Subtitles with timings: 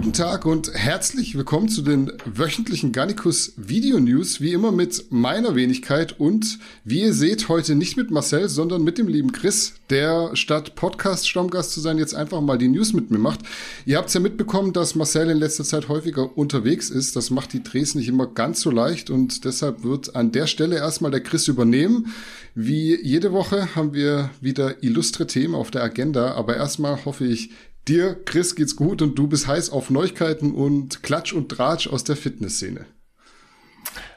[0.00, 5.54] Guten Tag und herzlich willkommen zu den wöchentlichen Garnicus Video News, wie immer mit meiner
[5.54, 10.30] Wenigkeit und wie ihr seht, heute nicht mit Marcel, sondern mit dem lieben Chris, der
[10.32, 13.40] statt Podcast-Stammgast zu sein, jetzt einfach mal die News mit mir macht.
[13.84, 17.14] Ihr habt es ja mitbekommen, dass Marcel in letzter Zeit häufiger unterwegs ist.
[17.14, 20.76] Das macht die Drehs nicht immer ganz so leicht und deshalb wird an der Stelle
[20.76, 22.14] erstmal der Chris übernehmen.
[22.54, 27.50] Wie jede Woche haben wir wieder illustre Themen auf der Agenda, aber erstmal hoffe ich,
[27.88, 32.04] Dir, Chris, geht's gut und du bist heiß auf Neuigkeiten und Klatsch und Tratsch aus
[32.04, 32.86] der Fitnessszene.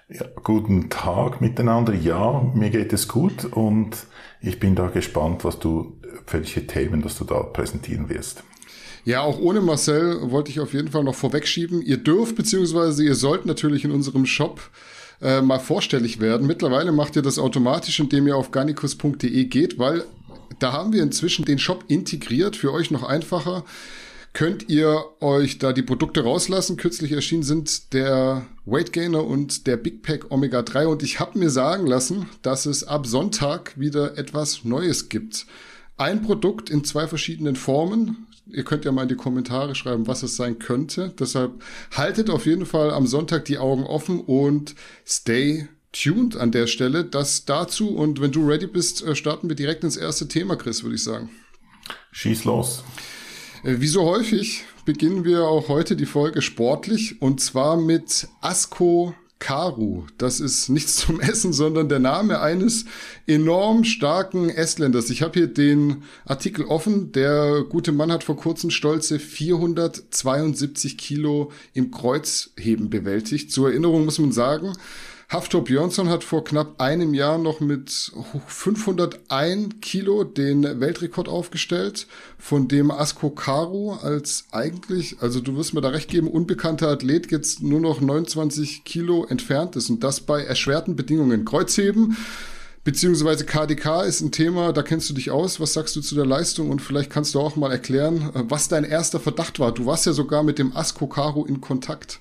[0.09, 1.93] Ja, guten Tag miteinander.
[1.93, 4.05] Ja, mir geht es gut und
[4.41, 5.99] ich bin da gespannt, was du,
[6.29, 8.43] welche Themen, dass du da präsentieren wirst.
[9.05, 11.81] Ja, auch ohne Marcel wollte ich auf jeden Fall noch vorwegschieben.
[11.81, 14.61] Ihr dürft beziehungsweise ihr sollt natürlich in unserem Shop
[15.21, 16.47] äh, mal vorstellig werden.
[16.47, 20.05] Mittlerweile macht ihr das automatisch, indem ihr auf garnicus.de geht, weil
[20.59, 23.63] da haben wir inzwischen den Shop integriert, für euch noch einfacher.
[24.33, 26.75] Könnt ihr euch da die Produkte rauslassen?
[26.75, 31.37] Kürzlich erschienen sind der Weight Gainer und der Big Pack Omega 3 und ich habe
[31.37, 35.45] mir sagen lassen, dass es ab Sonntag wieder etwas Neues gibt.
[35.97, 38.25] Ein Produkt in zwei verschiedenen Formen.
[38.47, 41.13] Ihr könnt ja mal in die Kommentare schreiben, was es sein könnte.
[41.19, 44.73] Deshalb haltet auf jeden Fall am Sonntag die Augen offen und
[45.05, 47.05] stay tuned an der Stelle.
[47.05, 50.83] Das dazu und wenn du ready bist, äh, starten wir direkt ins erste Thema, Chris,
[50.83, 51.29] würde ich sagen.
[52.11, 52.83] Schieß los.
[53.63, 59.15] Äh, wie so häufig beginnen wir auch heute die Folge sportlich und zwar mit Asko
[59.43, 60.05] Karu.
[60.17, 62.85] Das ist nichts zum Essen, sondern der Name eines
[63.27, 65.09] enorm starken Estländers.
[65.09, 67.11] Ich habe hier den Artikel offen.
[67.11, 73.51] Der gute Mann hat vor kurzem stolze 472 Kilo im Kreuzheben bewältigt.
[73.51, 74.73] Zur Erinnerung muss man sagen,
[75.33, 78.11] Haftor Björnsson hat vor knapp einem Jahr noch mit
[78.45, 82.05] 501 Kilo den Weltrekord aufgestellt,
[82.37, 87.31] von dem Asko Karu als eigentlich, also du wirst mir da recht geben, unbekannter Athlet
[87.31, 91.45] jetzt nur noch 29 Kilo entfernt ist und das bei erschwerten Bedingungen.
[91.45, 92.15] Kreuzheben
[92.83, 95.59] beziehungsweise KDK ist ein Thema, da kennst du dich aus.
[95.59, 96.69] Was sagst du zu der Leistung?
[96.69, 99.73] Und vielleicht kannst du auch mal erklären, was dein erster Verdacht war.
[99.73, 102.19] Du warst ja sogar mit dem Asko Karu in Kontakt.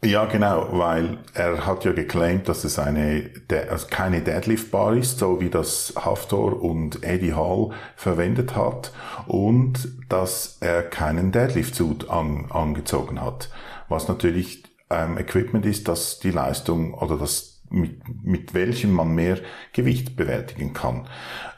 [0.00, 3.30] Ja, genau, weil er hat ja geclaimt, dass es eine,
[3.68, 8.92] also keine Deadlift-Bar ist, so wie das Haftor und Eddie Hall verwendet hat,
[9.26, 13.50] und dass er keinen Deadlift-Suit an, angezogen hat.
[13.88, 19.38] Was natürlich ähm, Equipment ist, das die Leistung oder das mit, mit welchem man mehr
[19.72, 21.08] Gewicht bewältigen kann.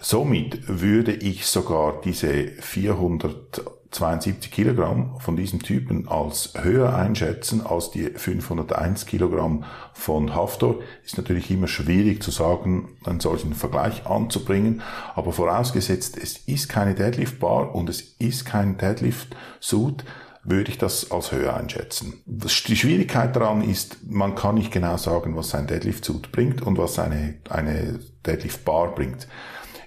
[0.00, 7.90] Somit würde ich sogar diese 400 72 Kilogramm von diesem Typen als höher einschätzen als
[7.90, 10.76] die 501 Kilogramm von Haftor.
[11.04, 14.82] Ist natürlich immer schwierig zu sagen, einen solchen Vergleich anzubringen,
[15.14, 20.04] aber vorausgesetzt, es ist keine Deadlift Bar und es ist kein Deadlift Suit,
[20.44, 22.22] würde ich das als höher einschätzen.
[22.26, 26.78] Die Schwierigkeit daran ist, man kann nicht genau sagen, was ein Deadlift Suit bringt und
[26.78, 29.26] was eine, eine Deadlift Bar bringt.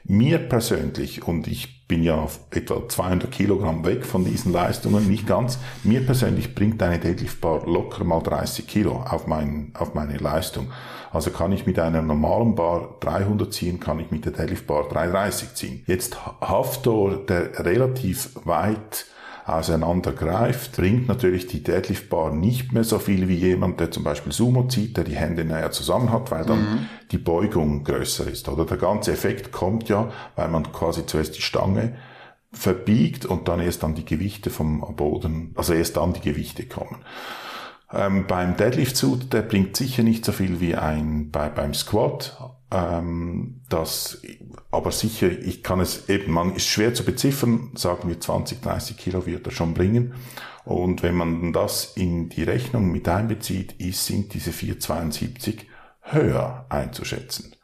[0.03, 5.59] Mir persönlich, und ich bin ja etwa 200 Kilogramm weg von diesen Leistungen, nicht ganz,
[5.83, 10.71] mir persönlich bringt eine Deadlift Bar locker mal 30 Kilo auf, mein, auf meine Leistung.
[11.11, 14.89] Also kann ich mit einer normalen Bar 300 ziehen, kann ich mit der Deadlift Bar
[14.89, 15.83] 330 ziehen.
[15.85, 19.05] Jetzt Haftor, der relativ weit
[19.45, 24.31] auseinandergreift, bringt natürlich die Deadlift Bar nicht mehr so viel wie jemand, der zum Beispiel
[24.31, 26.85] Sumo zieht, der die Hände näher zusammen hat, weil dann mhm.
[27.11, 28.47] die Beugung größer ist.
[28.47, 31.95] Oder der ganze Effekt kommt ja, weil man quasi zuerst die Stange
[32.53, 36.97] verbiegt und dann erst dann die Gewichte vom Boden, also erst dann die Gewichte kommen.
[37.93, 42.37] Ähm, beim Deadlift Suit, der bringt sicher nicht so viel wie ein bei, beim Squat,
[42.71, 44.21] ähm, das,
[44.71, 48.97] aber sicher, ich kann es eben, man ist schwer zu beziffern, sagen wir 20, 30
[48.97, 50.15] Kilo wird er schon bringen.
[50.65, 55.67] Und wenn man das in die Rechnung mit einbezieht, ist, sind diese 472
[56.01, 57.55] höher einzuschätzen.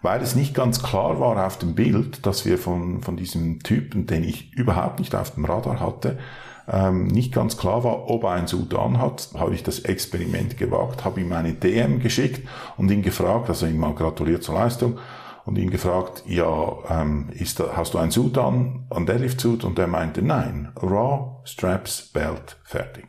[0.00, 4.06] Weil es nicht ganz klar war auf dem Bild, dass wir von, von diesem Typen,
[4.06, 6.18] den ich überhaupt nicht auf dem Radar hatte,
[6.68, 11.04] ähm, nicht ganz klar war, ob er ein Sudan hat, habe ich das Experiment gewagt,
[11.04, 14.98] habe ihm eine DM geschickt und ihn gefragt, also ihm mal gratuliert zur Leistung,
[15.46, 19.62] und ihn gefragt, ja, ähm, ist da, hast du ein Sudan, an Deadlift-Suit?
[19.62, 23.06] Und er meinte, nein, Raw, Straps, Belt, fertig.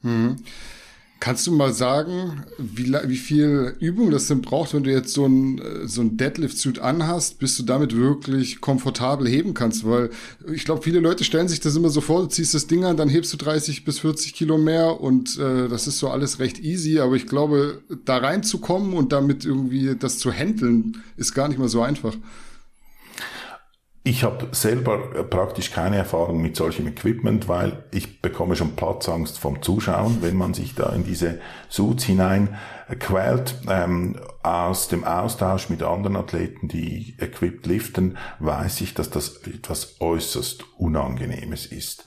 [0.00, 0.36] Mhm.
[1.22, 5.24] Kannst du mal sagen, wie, wie viel Übung das denn braucht, wenn du jetzt so
[5.24, 9.86] ein, so ein Deadlift-Suit anhast, bis du damit wirklich komfortabel heben kannst?
[9.86, 10.10] Weil
[10.52, 12.96] ich glaube, viele Leute stellen sich das immer so vor, du ziehst das Ding an,
[12.96, 16.58] dann hebst du 30 bis 40 Kilo mehr und äh, das ist so alles recht
[16.58, 16.98] easy.
[16.98, 21.68] Aber ich glaube, da reinzukommen und damit irgendwie das zu handeln, ist gar nicht mal
[21.68, 22.16] so einfach.
[24.04, 29.62] Ich habe selber praktisch keine Erfahrung mit solchem Equipment, weil ich bekomme schon Platzangst vom
[29.62, 31.38] Zuschauen, wenn man sich da in diese
[31.68, 32.58] Suits hinein
[32.98, 33.54] quält.
[33.68, 40.00] Ähm, aus dem Austausch mit anderen Athleten, die equipped liften, weiß ich, dass das etwas
[40.00, 42.04] äußerst Unangenehmes ist.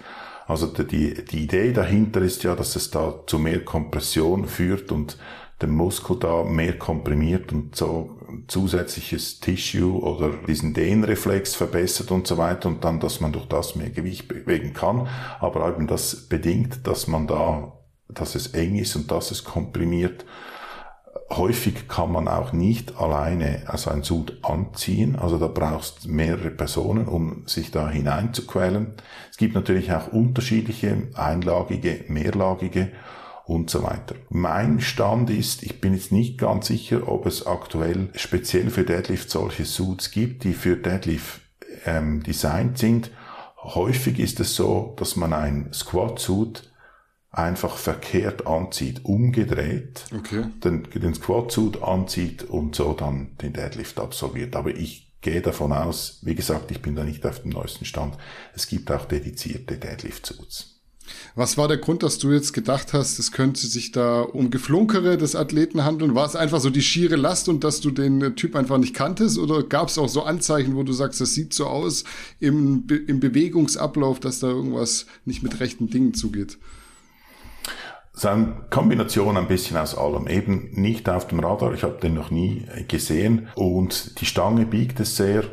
[0.47, 5.17] Also die, die Idee dahinter ist ja, dass es da zu mehr Kompression führt und
[5.61, 8.17] den Muskel da mehr komprimiert und so
[8.47, 13.75] zusätzliches Tissue oder diesen Dehnreflex verbessert und so weiter und dann, dass man durch das
[13.75, 15.07] mehr Gewicht bewegen kann.
[15.39, 17.73] Aber eben das bedingt, dass man da,
[18.09, 20.25] dass es eng ist und dass es komprimiert.
[21.29, 27.07] Häufig kann man auch nicht alleine also ein Sud anziehen, also da brauchst mehrere Personen,
[27.07, 28.93] um sich da hineinzuquälen.
[29.31, 32.91] Es gibt natürlich auch unterschiedliche, einlagige, mehrlagige
[33.45, 34.15] und so weiter.
[34.29, 39.29] Mein Stand ist, ich bin jetzt nicht ganz sicher, ob es aktuell speziell für Deadlift
[39.29, 41.41] solche Suits gibt, die für Deadlift
[41.85, 43.11] ähm, designt sind.
[43.57, 46.71] Häufig ist es so, dass man ein Squat-Suit
[47.31, 50.45] einfach verkehrt anzieht, umgedreht, okay.
[50.63, 54.55] den, den Squat-Suit anzieht und so dann den Deadlift absolviert.
[54.55, 58.17] Aber ich gehe davon aus, wie gesagt, ich bin da nicht auf dem neuesten Stand,
[58.53, 60.74] es gibt auch dedizierte Deadlift-Suits.
[61.35, 65.17] Was war der Grund, dass du jetzt gedacht hast, es könnte sich da um Geflunkere
[65.17, 66.15] des Athleten handeln?
[66.15, 69.37] War es einfach so die schiere Last und dass du den Typ einfach nicht kanntest?
[69.37, 72.03] Oder gab es auch so Anzeichen, wo du sagst, das sieht so aus
[72.39, 76.57] im, Be im Bewegungsablauf, dass da irgendwas nicht mit rechten Dingen zugeht?
[78.15, 80.27] Ist eine Kombination ein bisschen aus allem.
[80.27, 83.49] Eben nicht auf dem Radar, ich habe den noch nie gesehen.
[83.55, 85.43] Und die Stange biegt es sehr.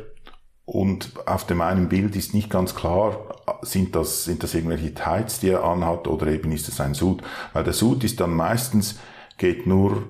[0.65, 3.17] Und auf dem einen Bild ist nicht ganz klar,
[3.61, 7.21] sind das, sind das irgendwelche Tights, die er anhat, oder eben ist es ein Suit?
[7.51, 8.99] Weil der Suit ist dann meistens,
[9.37, 10.03] geht nur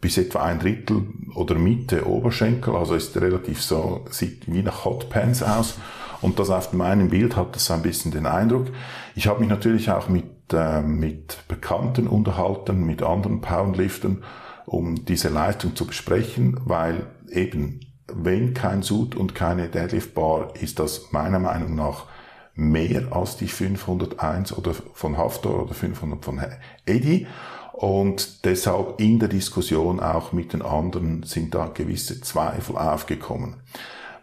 [0.00, 5.42] bis etwa ein Drittel oder Mitte Oberschenkel, also ist relativ so, sieht wie nach Hotpants
[5.42, 5.78] aus.
[6.20, 8.68] Und das auf dem einen Bild hat das ein bisschen den Eindruck.
[9.14, 14.24] Ich habe mich natürlich auch mit, äh, mit Bekannten unterhalten, mit anderen Powerliftern,
[14.66, 17.80] um diese Leistung zu besprechen, weil eben,
[18.12, 22.06] wenn kein Suit und keine Deadlift Bar, ist das meiner Meinung nach
[22.54, 26.40] mehr als die 501 oder von Haftor oder 500 von
[26.86, 27.26] Eddie.
[27.72, 33.56] Und deshalb in der Diskussion auch mit den anderen sind da gewisse Zweifel aufgekommen.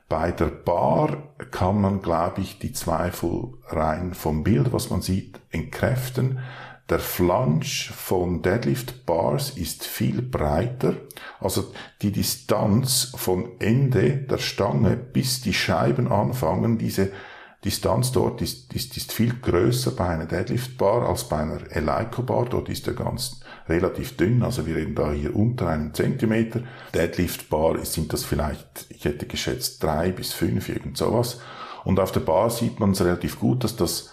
[0.10, 1.18] Bei der Bar
[1.52, 6.40] kann man, glaube ich, die Zweifel rein vom Bild, was man sieht, entkräften.
[6.90, 10.94] Der Flange von Deadlift Bars ist viel breiter.
[11.40, 11.74] Also
[12.04, 17.12] die Distanz von Ende der Stange bis die Scheiben anfangen, diese
[17.64, 22.22] Distanz dort ist, ist, ist viel größer bei einer Deadlift Bar als bei einer Eleiko
[22.22, 22.46] Bar.
[22.46, 26.62] Dort ist der ganz relativ dünn, also wir reden da hier unter einem Zentimeter.
[26.94, 31.40] Deadlift Bar sind das vielleicht, ich hätte geschätzt drei bis fünf, irgend sowas.
[31.84, 34.12] Und auf der Bar sieht man es relativ gut, dass das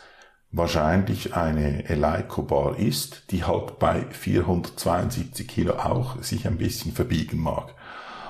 [0.52, 7.38] wahrscheinlich eine Eleiko Bar ist, die halt bei 472 Kilo auch sich ein bisschen verbiegen
[7.40, 7.74] mag.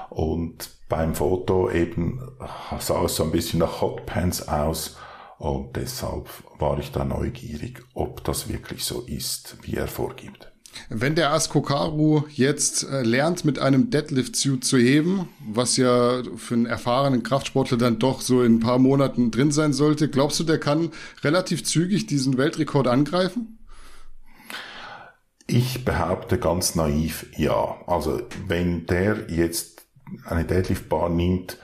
[0.08, 2.20] Und beim Foto eben
[2.78, 4.96] sah es so ein bisschen nach Hotpants aus
[5.38, 6.28] und deshalb
[6.58, 10.51] war ich da neugierig, ob das wirklich so ist, wie er vorgibt.
[10.88, 16.67] Wenn der Askokaru jetzt äh, lernt, mit einem Deadlift-Suit zu heben, was ja für einen
[16.67, 20.58] erfahrenen Kraftsportler dann doch so in ein paar Monaten drin sein sollte, glaubst du, der
[20.58, 20.91] kann
[21.22, 23.58] relativ zügig diesen Weltrekord angreifen?
[25.46, 27.76] Ich behaupte ganz naiv, ja.
[27.86, 29.82] Also wenn der jetzt
[30.24, 31.58] eine Deadlift-Bar nimmt,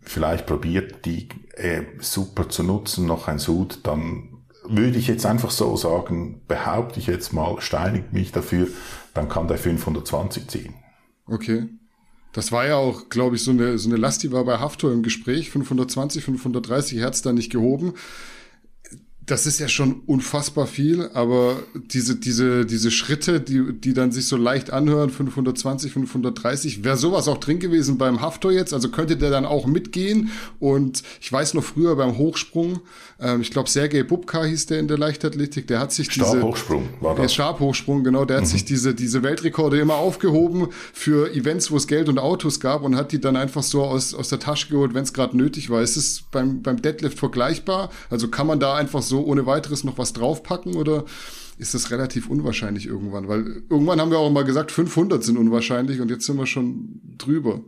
[0.00, 4.35] vielleicht probiert, die äh, super zu nutzen, noch ein Sud, dann
[4.68, 8.68] würde ich jetzt einfach so sagen, behaupte ich jetzt mal, steinigt mich dafür,
[9.14, 10.74] dann kann der 520 ziehen.
[11.26, 11.68] Okay.
[12.32, 14.92] Das war ja auch, glaube ich, so eine, so eine Last, die war bei Haftor
[14.92, 15.50] im Gespräch.
[15.50, 17.94] 520, 530 Hertz da nicht gehoben
[19.26, 24.28] das ist ja schon unfassbar viel, aber diese, diese, diese Schritte, die, die dann sich
[24.28, 28.72] so leicht anhören, 520, 530, wäre sowas auch drin gewesen beim Haftor jetzt?
[28.72, 30.30] Also könnte der dann auch mitgehen?
[30.60, 32.78] Und ich weiß noch früher beim Hochsprung,
[33.18, 36.26] ähm, ich glaube Sergei Bubka hieß der in der Leichtathletik, der hat sich diese...
[36.26, 37.22] Stabhochsprung war das.
[37.22, 38.48] Der Stabhochsprung, genau, der hat mhm.
[38.48, 42.94] sich diese, diese Weltrekorde immer aufgehoben für Events, wo es Geld und Autos gab und
[42.94, 45.82] hat die dann einfach so aus, aus der Tasche geholt, wenn es gerade nötig war.
[45.82, 47.90] Ist es beim, beim Deadlift vergleichbar?
[48.08, 51.04] Also kann man da einfach so so ohne weiteres noch was draufpacken oder
[51.58, 53.28] ist das relativ unwahrscheinlich irgendwann?
[53.28, 57.00] Weil irgendwann haben wir auch mal gesagt, 500 sind unwahrscheinlich und jetzt sind wir schon
[57.16, 57.60] drüber.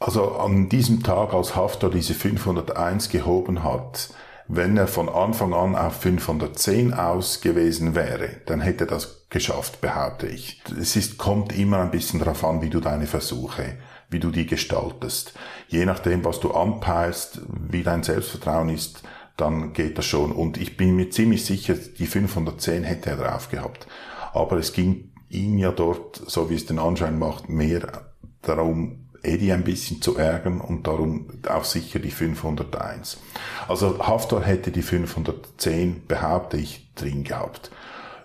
[0.00, 4.10] Also an diesem Tag, als Haftar diese 501 gehoben hat,
[4.46, 9.82] wenn er von Anfang an auf 510 aus gewesen wäre, dann hätte er das geschafft,
[9.82, 10.62] behaupte ich.
[10.80, 13.76] Es ist, kommt immer ein bisschen darauf an, wie du deine Versuche,
[14.08, 15.34] wie du die gestaltest.
[15.66, 19.02] Je nachdem, was du anpeilst, wie dein Selbstvertrauen ist,
[19.38, 20.32] dann geht das schon.
[20.32, 23.86] Und ich bin mir ziemlich sicher, die 510 hätte er drauf gehabt.
[24.34, 28.04] Aber es ging ihm ja dort, so wie es den Anschein macht, mehr
[28.42, 33.18] darum, Eddie ein bisschen zu ärgern und darum auch sicher die 501.
[33.66, 37.70] Also Haftar hätte die 510, behaupte ich, drin gehabt.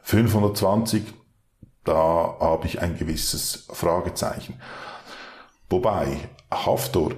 [0.03, 1.03] 520,
[1.83, 4.59] da habe ich ein gewisses Fragezeichen.
[5.69, 6.17] Wobei
[6.51, 7.11] Haftar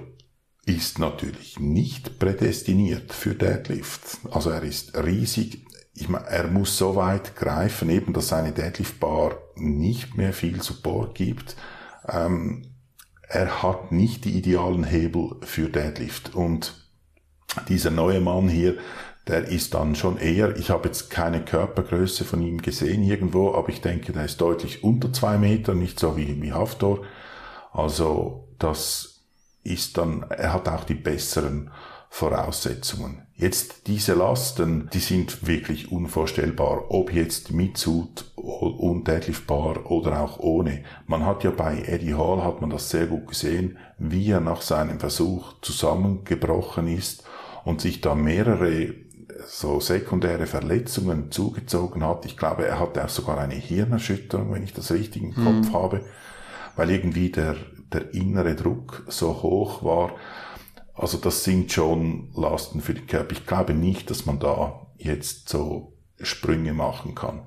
[0.66, 4.18] ist natürlich nicht prädestiniert für Deadlift.
[4.30, 5.64] Also er ist riesig.
[5.94, 10.60] Ich meine, er muss so weit greifen, eben, dass seine Deadlift Bar nicht mehr viel
[10.60, 11.56] Support gibt.
[12.08, 12.74] Ähm,
[13.28, 16.34] er hat nicht die idealen Hebel für Deadlift.
[16.34, 16.74] Und
[17.68, 18.76] dieser neue Mann hier,
[19.28, 23.68] der ist dann schon eher, ich habe jetzt keine Körpergröße von ihm gesehen irgendwo, aber
[23.68, 27.04] ich denke, der ist deutlich unter zwei Meter, nicht so wie, wie Haftor.
[27.72, 29.15] Also das
[29.66, 31.70] ist dann, er hat auch die besseren
[32.08, 33.22] Voraussetzungen.
[33.34, 40.22] Jetzt diese Lasten, die sind wirklich unvorstellbar, ob jetzt mit Suit und Deadlift Bar oder
[40.22, 40.84] auch ohne.
[41.06, 44.62] Man hat ja bei Eddie Hall hat man das sehr gut gesehen, wie er nach
[44.62, 47.24] seinem Versuch zusammengebrochen ist
[47.64, 48.94] und sich da mehrere
[49.46, 52.24] so sekundäre Verletzungen zugezogen hat.
[52.24, 55.72] Ich glaube, er hatte auch sogar eine Hirnerschütterung, wenn ich das richtig im Kopf mhm.
[55.74, 56.00] habe,
[56.76, 57.56] weil irgendwie der,
[57.92, 60.12] der innere Druck so hoch war,
[60.94, 63.32] also das sind schon Lasten für die Körper.
[63.32, 67.42] Ich glaube nicht, dass man da jetzt so Sprünge machen kann.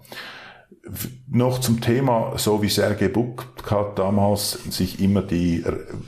[1.27, 5.63] Noch zum Thema, so wie Sergei Bukka damals sich immer die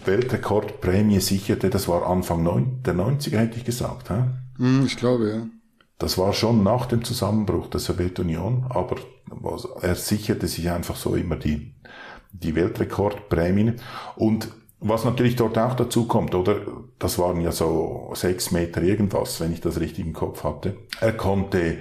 [0.05, 2.43] Weltrekordprämie sicherte, das war Anfang
[2.83, 4.09] der 90er, hätte ich gesagt.
[4.09, 4.85] He?
[4.85, 5.47] Ich glaube, ja.
[5.97, 8.95] Das war schon nach dem Zusammenbruch der Sowjetunion, aber
[9.81, 11.75] er sicherte sich einfach so immer die,
[12.31, 13.79] die Weltrekordprämien.
[14.15, 16.57] Und was natürlich dort auch dazu kommt, oder?
[16.97, 20.75] Das waren ja so sechs Meter irgendwas, wenn ich das richtig im Kopf hatte.
[20.99, 21.77] Er konnte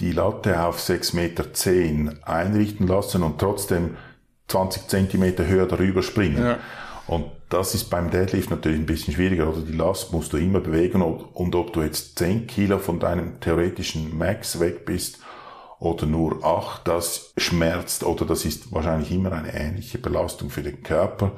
[0.00, 3.96] die Latte auf sechs Meter zehn einrichten lassen und trotzdem
[4.48, 6.42] 20 Zentimeter höher darüber springen.
[6.42, 6.58] Ja.
[7.06, 9.60] Und das ist beim Deadlift natürlich ein bisschen schwieriger, oder?
[9.60, 14.16] Die Last musst du immer bewegen und, ob du jetzt 10 Kilo von deinem theoretischen
[14.16, 15.18] Max weg bist
[15.80, 20.82] oder nur 8, das schmerzt oder das ist wahrscheinlich immer eine ähnliche Belastung für den
[20.82, 21.32] Körper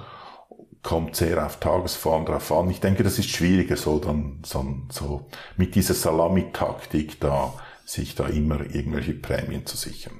[0.82, 2.68] kommt sehr auf Tagesform drauf an.
[2.70, 8.26] Ich denke, das ist schwieriger, so dann so, so mit dieser Salamitaktik da sich da
[8.26, 10.14] immer irgendwelche Prämien zu sichern.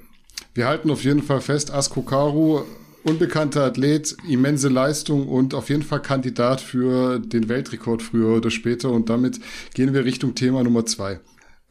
[0.55, 2.63] Wir halten auf jeden Fall fest, Asko Karu,
[3.05, 8.91] unbekannter Athlet, immense Leistung und auf jeden Fall Kandidat für den Weltrekord früher oder später.
[8.91, 9.41] Und damit
[9.75, 11.21] gehen wir Richtung Thema Nummer zwei.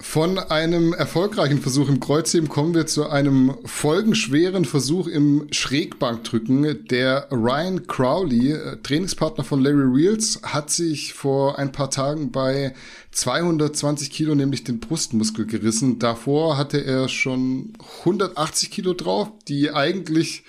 [0.01, 6.87] Von einem erfolgreichen Versuch im Kreuzheben kommen wir zu einem folgenschweren Versuch im Schrägbankdrücken.
[6.87, 12.73] Der Ryan Crowley, äh, Trainingspartner von Larry Reels, hat sich vor ein paar Tagen bei
[13.11, 15.99] 220 Kilo nämlich den Brustmuskel gerissen.
[15.99, 20.43] Davor hatte er schon 180 Kilo drauf, die eigentlich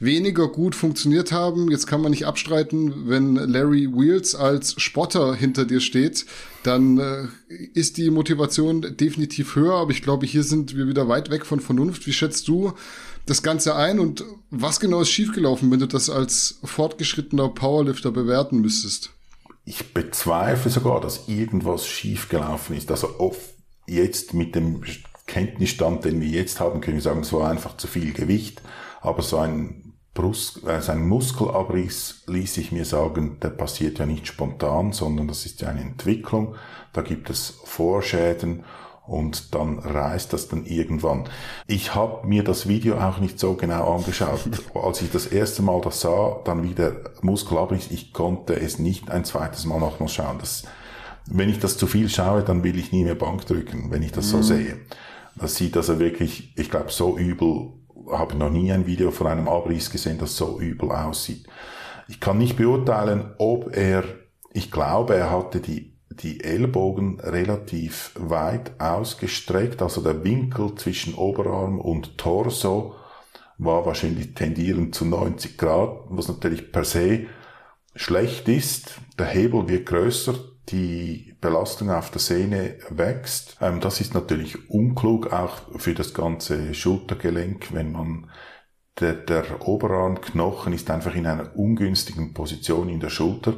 [0.00, 1.70] weniger gut funktioniert haben.
[1.70, 6.26] Jetzt kann man nicht abstreiten, wenn Larry Wheels als Spotter hinter dir steht,
[6.62, 7.28] dann äh,
[7.74, 9.74] ist die Motivation definitiv höher.
[9.74, 12.06] Aber ich glaube, hier sind wir wieder weit weg von Vernunft.
[12.06, 12.72] Wie schätzt du
[13.26, 18.60] das Ganze ein und was genau ist schiefgelaufen, wenn du das als fortgeschrittener Powerlifter bewerten
[18.60, 19.10] müsstest?
[19.66, 22.90] Ich bezweifle sogar, dass irgendwas schiefgelaufen ist.
[22.90, 23.54] Also oft
[23.86, 24.82] jetzt mit dem
[25.26, 28.62] Kenntnisstand, den wir jetzt haben, können wir sagen, es war einfach zu viel Gewicht.
[29.00, 29.79] Aber so ein
[30.12, 35.46] Brust, äh, sein Muskelabriss ließ ich mir sagen, der passiert ja nicht spontan, sondern das
[35.46, 36.56] ist ja eine Entwicklung.
[36.92, 38.64] Da gibt es Vorschäden
[39.06, 41.24] und dann reißt das dann irgendwann.
[41.66, 44.40] Ich habe mir das Video auch nicht so genau angeschaut.
[44.74, 49.24] Als ich das erste Mal das sah, dann wieder Muskelabriss, ich konnte es nicht ein
[49.24, 50.38] zweites Mal nochmal schauen.
[50.38, 50.64] Das,
[51.26, 54.12] wenn ich das zu viel schaue, dann will ich nie mehr Bank drücken, wenn ich
[54.12, 54.30] das mhm.
[54.30, 54.76] so sehe.
[55.36, 57.79] Das sieht also wirklich, ich glaube, so übel
[58.10, 61.46] habe noch nie ein Video von einem Abriss gesehen, das so übel aussieht.
[62.08, 64.04] Ich kann nicht beurteilen, ob er,
[64.52, 71.78] ich glaube, er hatte die, die Ellbogen relativ weit ausgestreckt, also der Winkel zwischen Oberarm
[71.80, 72.94] und Torso
[73.58, 77.26] war wahrscheinlich tendierend zu 90 Grad, was natürlich per se
[77.94, 78.94] schlecht ist.
[79.18, 80.34] Der Hebel wird größer,
[80.70, 83.56] die Belastung auf der Sehne wächst.
[83.60, 88.30] Ähm, das ist natürlich unklug, auch für das ganze Schultergelenk, wenn man
[88.98, 93.54] der, der Oberarmknochen ist einfach in einer ungünstigen Position in der Schulter.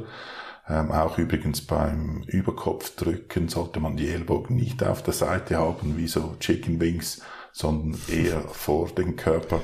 [0.67, 6.07] Ähm, auch übrigens beim Überkopfdrücken sollte man die Ellbogen nicht auf der Seite haben, wie
[6.07, 9.59] so Chicken Wings, sondern eher vor den Körper.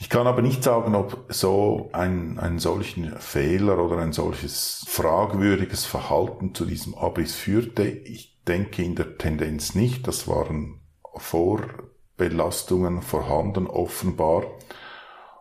[0.00, 5.84] Ich kann aber nicht sagen, ob so ein, einen solchen Fehler oder ein solches fragwürdiges
[5.86, 7.82] Verhalten zu diesem Abriss führte.
[7.82, 10.06] Ich denke in der Tendenz nicht.
[10.06, 10.80] Das waren
[11.16, 14.44] Vorbelastungen vorhanden, offenbar.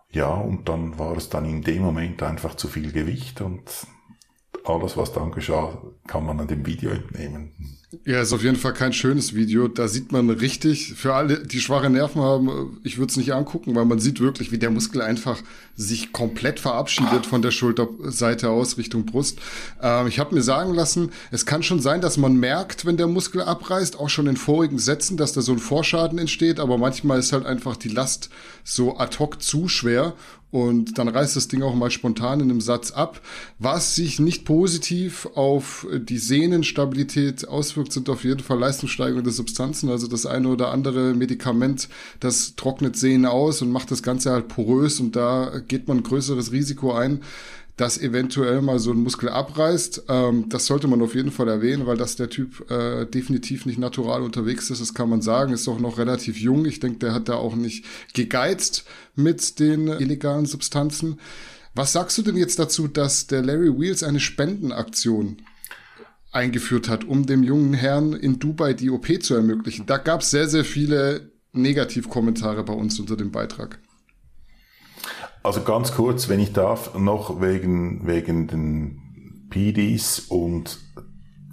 [0.09, 3.69] Ja, und dann war es dann in dem Moment einfach zu viel Gewicht und
[4.65, 7.77] alles, was dann geschah, kann man an dem Video entnehmen.
[8.03, 9.70] Ja, ist auf jeden Fall kein schönes Video.
[9.70, 13.75] Da sieht man richtig, für alle, die schwache Nerven haben, ich würde es nicht angucken,
[13.75, 15.41] weil man sieht wirklich, wie der Muskel einfach
[15.74, 19.39] sich komplett verabschiedet von der Schulterseite aus Richtung Brust.
[19.82, 23.08] Ähm, ich habe mir sagen lassen, es kann schon sein, dass man merkt, wenn der
[23.08, 27.20] Muskel abreißt, auch schon in vorigen Sätzen, dass da so ein Vorschaden entsteht, aber manchmal
[27.20, 28.29] ist halt einfach die Last
[28.65, 30.13] so ad hoc zu schwer
[30.50, 33.22] und dann reißt das Ding auch mal spontan in einem Satz ab.
[33.60, 39.89] Was sich nicht positiv auf die Sehnenstabilität auswirkt, sind auf jeden Fall leistungssteigernde Substanzen.
[39.89, 44.48] Also das eine oder andere Medikament, das trocknet Sehnen aus und macht das Ganze halt
[44.48, 47.22] porös und da geht man ein größeres Risiko ein,
[47.77, 50.03] dass eventuell mal so ein Muskel abreißt.
[50.10, 53.77] Ähm, das sollte man auf jeden Fall erwähnen, weil das der Typ äh, definitiv nicht
[53.77, 54.81] natural unterwegs ist.
[54.81, 55.53] Das kann man sagen.
[55.53, 56.65] Ist auch noch relativ jung.
[56.65, 61.19] Ich denke, der hat da auch nicht gegeizt mit den illegalen Substanzen.
[61.75, 65.38] Was sagst du denn jetzt dazu, dass der Larry Wheels eine Spendenaktion
[66.38, 69.86] eingeführt hat, um dem jungen Herrn in Dubai die OP zu ermöglichen?
[69.86, 73.79] Da gab es sehr, sehr viele Negativkommentare bei uns unter dem Beitrag.
[75.44, 80.79] Also ganz kurz, wenn ich darf, noch wegen, wegen den PDs und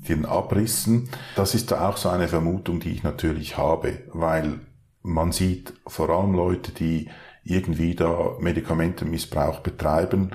[0.09, 1.09] den Abrissen.
[1.37, 4.61] Das ist da auch so eine Vermutung, die ich natürlich habe, weil
[5.03, 7.09] man sieht vor allem Leute, die
[7.45, 10.31] irgendwie da Medikamentenmissbrauch betreiben,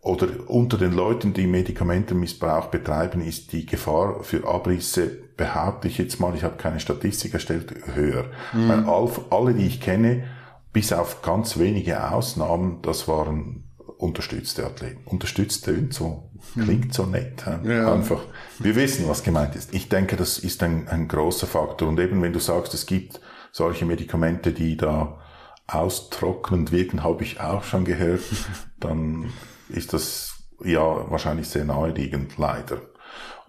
[0.00, 6.20] oder unter den Leuten, die Medikamentenmissbrauch betreiben, ist die Gefahr für Abrisse, behaupte ich jetzt
[6.20, 8.26] mal, ich habe keine Statistik erstellt, höher.
[8.52, 8.68] Mhm.
[8.68, 10.24] Weil alle, die ich kenne,
[10.72, 13.64] bis auf ganz wenige Ausnahmen, das waren
[13.98, 15.00] unterstützte Athleten.
[15.06, 17.44] Unterstützt tönt so, klingt so nett.
[17.64, 17.92] Ja.
[17.92, 18.20] Einfach,
[18.60, 19.74] wir wissen, was gemeint ist.
[19.74, 21.88] Ich denke, das ist ein, ein großer Faktor.
[21.88, 23.20] Und eben, wenn du sagst, es gibt
[23.50, 25.18] solche Medikamente, die da
[25.66, 28.22] austrocknend wirken, habe ich auch schon gehört,
[28.78, 29.32] dann
[29.68, 32.80] ist das ja wahrscheinlich sehr naheliegend, leider.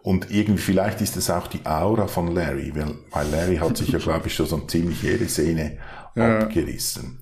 [0.01, 3.89] Und irgendwie, vielleicht ist es auch die Aura von Larry, weil, weil Larry hat sich
[3.89, 5.77] ja, glaube ich, schon so ziemlich jede Szene
[6.15, 6.39] ja.
[6.39, 7.19] abgerissen.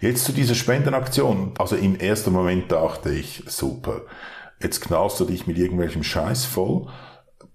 [0.00, 1.54] Jetzt zu dieser Spendenaktion.
[1.58, 4.02] Also im ersten Moment dachte ich, super,
[4.60, 6.88] jetzt knallst du dich mit irgendwelchem Scheiß voll,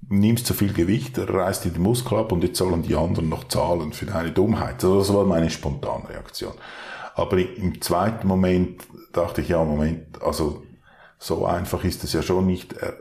[0.07, 3.47] nimmst zu viel Gewicht, reißt dir die Muskel ab und jetzt sollen die anderen noch
[3.47, 4.83] zahlen für deine Dummheit.
[4.83, 6.53] Also das war meine spontane Reaktion.
[7.15, 10.63] Aber im zweiten Moment dachte ich, ja, Moment, also
[11.23, 12.73] so einfach ist es ja schon nicht.
[12.73, 12.97] Er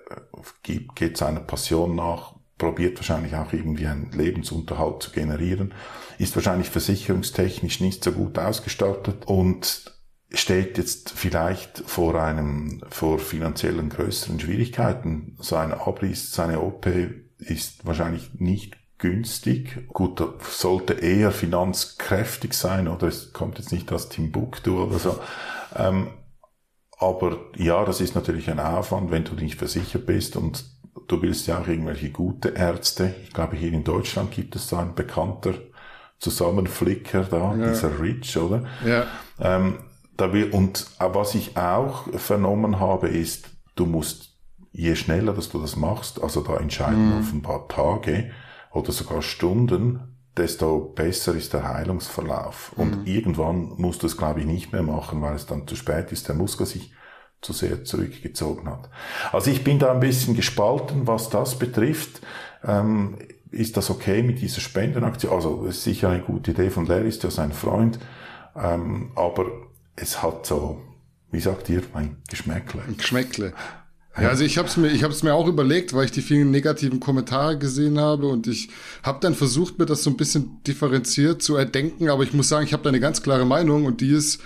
[0.94, 5.72] geht seiner Passion nach, probiert wahrscheinlich auch irgendwie einen Lebensunterhalt zu generieren,
[6.18, 9.94] ist wahrscheinlich versicherungstechnisch nicht so gut ausgestattet und
[10.34, 15.38] steht jetzt vielleicht vor einem, vor finanziellen größeren Schwierigkeiten.
[15.40, 16.88] Seine Abriss, seine OP
[17.38, 19.88] ist wahrscheinlich nicht günstig.
[19.88, 25.18] Gut, sollte eher finanzkräftig sein oder es kommt jetzt nicht aus Timbuktu oder so.
[25.74, 26.08] Ähm,
[27.00, 30.64] aber ja, das ist natürlich ein Aufwand, wenn du nicht versichert bist und
[31.08, 33.14] du willst ja auch irgendwelche gute Ärzte.
[33.24, 35.54] Ich glaube, hier in Deutschland gibt es da ein bekannter
[36.18, 37.68] Zusammenflicker da, ja.
[37.70, 38.64] dieser Rich, oder?
[38.84, 39.06] Ja.
[39.40, 39.78] Ähm,
[40.18, 44.36] da will, und was ich auch vernommen habe, ist, du musst,
[44.72, 47.20] je schneller, dass du das machst, also da entscheiden mhm.
[47.20, 48.30] offenbar Tage
[48.72, 50.09] oder sogar Stunden,
[50.40, 52.72] desto besser ist der Heilungsverlauf.
[52.76, 53.06] Und mhm.
[53.06, 56.28] irgendwann musst du es, glaube ich, nicht mehr machen, weil es dann zu spät ist,
[56.28, 56.92] der Muskel sich
[57.42, 58.90] zu sehr zurückgezogen hat.
[59.32, 62.20] Also ich bin da ein bisschen gespalten, was das betrifft.
[62.64, 63.18] Ähm,
[63.50, 65.32] ist das okay mit dieser Spendenaktion?
[65.32, 67.98] Also es ist sicher eine gute Idee von Larry, ist ja sein Freund.
[68.56, 69.46] Ähm, aber
[69.96, 70.80] es hat so,
[71.30, 72.82] wie sagt ihr, ein Geschmäckle.
[72.96, 73.52] Geschmäckle.
[74.18, 76.20] Ja, also ich habe es mir, ich habe es mir auch überlegt, weil ich die
[76.20, 78.68] vielen negativen Kommentare gesehen habe und ich
[79.02, 82.08] habe dann versucht, mir das so ein bisschen differenziert zu erdenken.
[82.08, 84.40] Aber ich muss sagen, ich habe da eine ganz klare Meinung und die ist,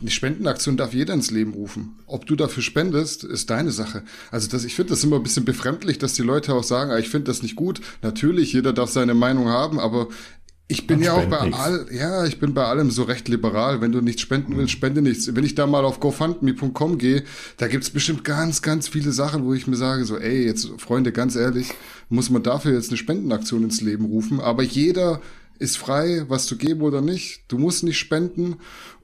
[0.00, 1.96] eine Spendenaktion darf jeder ins Leben rufen.
[2.06, 4.04] Ob du dafür spendest, ist deine Sache.
[4.30, 6.98] Also das, ich finde das immer ein bisschen befremdlich, dass die Leute auch sagen, ah,
[6.98, 7.80] ich finde das nicht gut.
[8.02, 10.08] Natürlich, jeder darf seine Meinung haben, aber
[10.70, 11.58] ich bin ja auch bei nichts.
[11.58, 13.80] all, ja, ich bin bei allem so recht liberal.
[13.80, 15.34] Wenn du nichts spenden willst, spende nichts.
[15.34, 17.24] Wenn ich da mal auf GoFundMe.com gehe,
[17.56, 21.10] da gibt's bestimmt ganz, ganz viele Sachen, wo ich mir sage, so, ey, jetzt, Freunde,
[21.10, 21.72] ganz ehrlich,
[22.08, 24.38] muss man dafür jetzt eine Spendenaktion ins Leben rufen.
[24.38, 25.20] Aber jeder
[25.58, 27.42] ist frei, was zu geben oder nicht.
[27.48, 28.56] Du musst nicht spenden.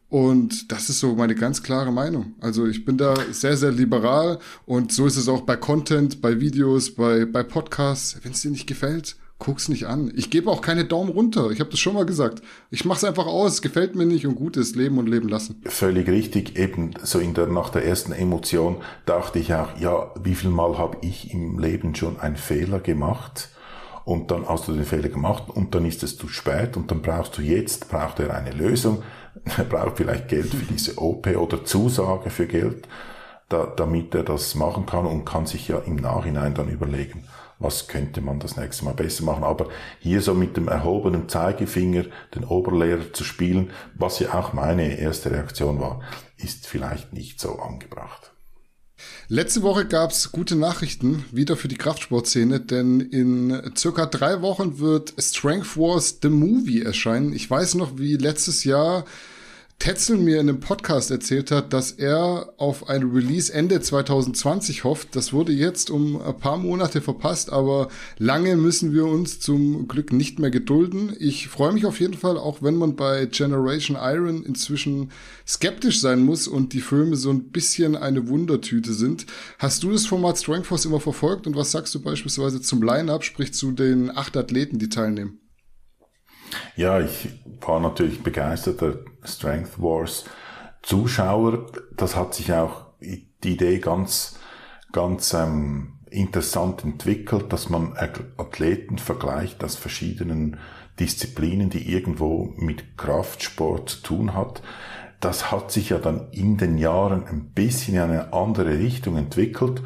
[0.08, 2.36] Und das ist so meine ganz klare Meinung.
[2.40, 6.40] Also ich bin da sehr, sehr liberal und so ist es auch bei Content, bei
[6.40, 8.16] Videos, bei, bei Podcasts.
[8.22, 10.12] Wenn es dir nicht gefällt, guck's nicht an.
[10.14, 11.50] Ich gebe auch keine Daumen runter.
[11.50, 12.42] Ich habe das schon mal gesagt.
[12.70, 15.60] Ich mach's einfach aus, gefällt mir nicht und gut ist leben und leben lassen.
[15.66, 16.58] Völlig richtig.
[16.58, 20.78] Eben so in der nach der ersten Emotion dachte ich auch, ja, wie viel Mal
[20.78, 23.50] habe ich im Leben schon einen Fehler gemacht?
[24.04, 27.02] Und dann hast du den Fehler gemacht und dann ist es zu spät und dann
[27.02, 29.02] brauchst du jetzt, braucht er eine Lösung,
[29.56, 32.86] er braucht vielleicht Geld für diese OP oder Zusage für Geld,
[33.48, 37.24] da, damit er das machen kann und kann sich ja im Nachhinein dann überlegen,
[37.58, 39.44] was könnte man das nächste Mal besser machen.
[39.44, 44.98] Aber hier so mit dem erhobenen Zeigefinger den Oberlehrer zu spielen, was ja auch meine
[44.98, 46.02] erste Reaktion war,
[46.36, 48.32] ist vielleicht nicht so angebracht.
[49.28, 55.14] Letzte Woche gab's gute Nachrichten wieder für die Kraftsportszene, denn in circa drei Wochen wird
[55.18, 57.32] Strength Wars The Movie erscheinen.
[57.32, 59.04] Ich weiß noch, wie letztes Jahr
[59.78, 65.14] Tetzel mir in einem Podcast erzählt hat, dass er auf ein Release Ende 2020 hofft.
[65.14, 70.12] Das wurde jetzt um ein paar Monate verpasst, aber lange müssen wir uns zum Glück
[70.12, 71.14] nicht mehr gedulden.
[71.20, 75.12] Ich freue mich auf jeden Fall, auch wenn man bei Generation Iron inzwischen
[75.46, 79.26] skeptisch sein muss und die Filme so ein bisschen eine Wundertüte sind.
[79.58, 83.24] Hast du das Format Strength Force immer verfolgt und was sagst du beispielsweise zum Line-Up,
[83.24, 85.38] sprich zu den acht Athleten, die teilnehmen?
[86.76, 87.28] Ja, ich
[87.60, 90.24] war natürlich begeisterter Strength Wars
[90.82, 91.66] Zuschauer.
[91.96, 94.38] Das hat sich auch die Idee ganz,
[94.92, 97.94] ganz ähm, interessant entwickelt, dass man
[98.36, 100.58] Athleten vergleicht aus verschiedenen
[100.98, 104.62] Disziplinen, die irgendwo mit Kraftsport zu tun hat.
[105.20, 109.82] Das hat sich ja dann in den Jahren ein bisschen in eine andere Richtung entwickelt.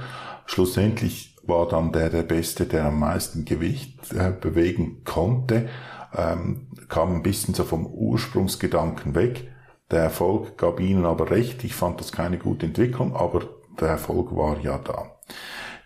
[0.47, 5.69] Schlussendlich war dann der der Beste, der am meisten Gewicht äh, bewegen konnte
[6.17, 9.51] ähm, kam ein bisschen so vom Ursprungsgedanken weg.
[9.91, 11.65] Der Erfolg gab ihnen aber recht.
[11.65, 13.43] Ich fand das keine gute Entwicklung, aber
[13.81, 15.17] der Erfolg war ja da.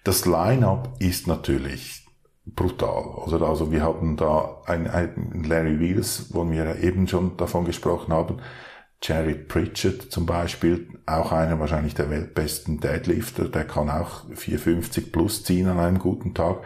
[0.04, 2.06] Das Line-up ist natürlich
[2.46, 3.04] brutal.
[3.04, 3.46] Oder?
[3.46, 8.40] Also wir haben da ein, ein Larry Wheels, wo wir eben schon davon gesprochen haben.
[9.02, 15.44] Jerry Pritchett zum Beispiel, auch einer wahrscheinlich der weltbesten Deadlifter, der kann auch 450 plus
[15.44, 16.62] ziehen an einem guten Tag.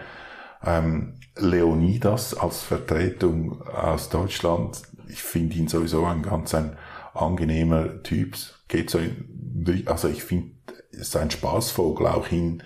[0.65, 6.77] Ähm, Leonidas als Vertretung aus Deutschland, ich finde ihn sowieso ein ganz ein
[7.15, 8.37] angenehmer Typ.
[8.69, 10.53] Geht so in, also ich finde,
[10.91, 12.63] ist ein Spaßvogel auch in,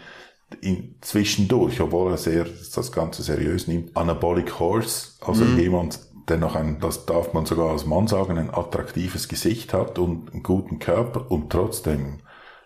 [0.61, 3.97] in zwischendurch, obwohl er sehr das Ganze seriös nimmt.
[3.97, 5.59] Anabolic Horse, also mhm.
[5.59, 9.99] jemand, der noch ein, das darf man sogar als Mann sagen, ein attraktives Gesicht hat
[9.99, 12.21] und einen guten Körper und trotzdem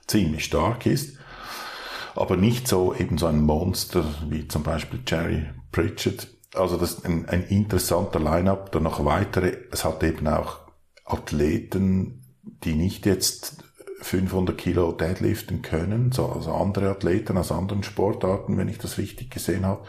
[0.07, 1.17] ziemlich stark ist
[2.17, 5.45] aber nicht so eben so ein Monster wie zum Beispiel Jerry
[5.77, 6.29] Pritchett.
[6.55, 8.73] Also das ist ein, ein interessanter Line-up.
[8.73, 9.59] Dann noch weitere.
[9.71, 10.61] Es hat eben auch
[11.05, 12.23] Athleten,
[12.65, 13.63] die nicht jetzt
[14.01, 19.31] 500 Kilo deadliften können, so, also andere Athleten aus anderen Sportarten, wenn ich das richtig
[19.31, 19.87] gesehen habe,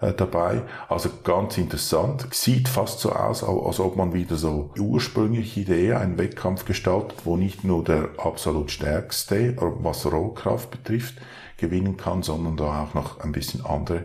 [0.00, 0.62] äh, dabei.
[0.88, 2.28] Also ganz interessant.
[2.32, 7.36] Sieht fast so aus, als ob man wieder so ursprüngliche Idee, einen Wettkampf gestaltet, wo
[7.36, 11.14] nicht nur der absolut stärkste, was Rohkraft betrifft,
[11.56, 14.04] gewinnen kann, sondern da auch noch ein bisschen andere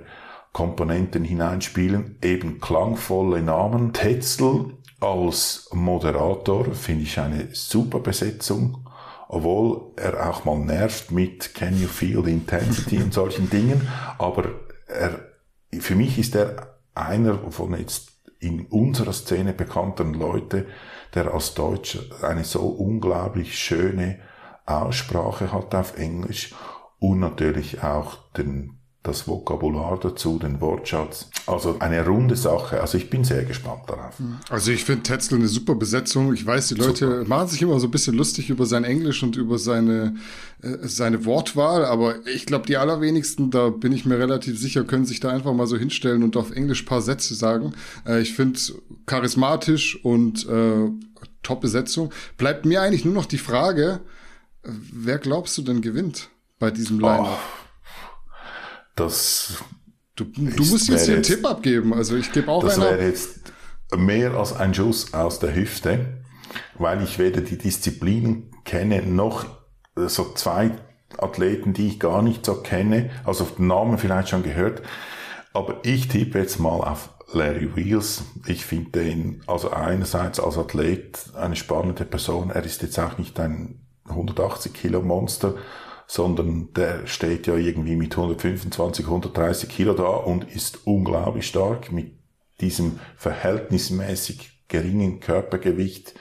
[0.53, 2.17] Komponenten hineinspielen.
[2.21, 3.91] Eben klangvolle Namen.
[3.91, 8.87] Tetzel als Moderator finde ich eine super Besetzung,
[9.27, 13.89] obwohl er auch mal nervt mit Can you feel the intensity und solchen Dingen.
[14.17, 14.45] Aber
[14.87, 15.19] er,
[15.79, 20.67] für mich ist er einer von jetzt in unserer Szene bekannten Leute,
[21.15, 24.19] der als Deutscher eine so unglaublich schöne
[24.65, 26.53] Aussprache hat auf Englisch
[26.99, 31.29] und natürlich auch den, das Vokabular dazu, den Wortschatz.
[31.45, 32.79] Also eine runde Sache.
[32.79, 34.15] Also ich bin sehr gespannt darauf.
[34.49, 36.33] Also ich finde Tetzel eine super Besetzung.
[36.33, 37.27] Ich weiß, die Leute super.
[37.27, 40.15] machen sich immer so ein bisschen lustig über sein Englisch und über seine,
[40.61, 45.05] äh, seine Wortwahl, aber ich glaube, die allerwenigsten, da bin ich mir relativ sicher, können
[45.05, 47.73] sich da einfach mal so hinstellen und auf Englisch paar Sätze sagen.
[48.07, 48.57] Äh, ich finde
[49.05, 50.89] charismatisch und äh,
[51.43, 52.13] Top-Besetzung.
[52.37, 53.99] Bleibt mir eigentlich nur noch die Frage,
[54.63, 56.29] äh, wer glaubst du denn gewinnt?
[56.63, 57.39] bei diesem Line-Up?
[57.41, 57.62] Oh,
[58.95, 59.63] das.
[60.15, 61.93] Du, du musst jetzt den Tipp abgeben.
[61.93, 63.51] Also ich gebe auch Das wäre jetzt
[63.95, 66.23] mehr als ein Schuss aus der Hüfte,
[66.75, 69.45] weil ich weder die Disziplinen kenne, noch
[69.95, 70.71] so zwei
[71.17, 74.81] Athleten, die ich gar nicht so kenne, also auf den Namen vielleicht schon gehört.
[75.53, 78.23] Aber ich tippe jetzt mal auf Larry Wheels.
[78.47, 82.49] Ich finde ihn, also einerseits als Athlet eine spannende Person.
[82.49, 83.79] Er ist jetzt auch nicht ein
[84.09, 85.55] 180 Kilo Monster,
[86.13, 92.13] sondern der steht ja irgendwie mit 125, 130 Kilo da und ist unglaublich stark mit
[92.61, 96.13] diesem verhältnismäßig geringen Körpergewicht.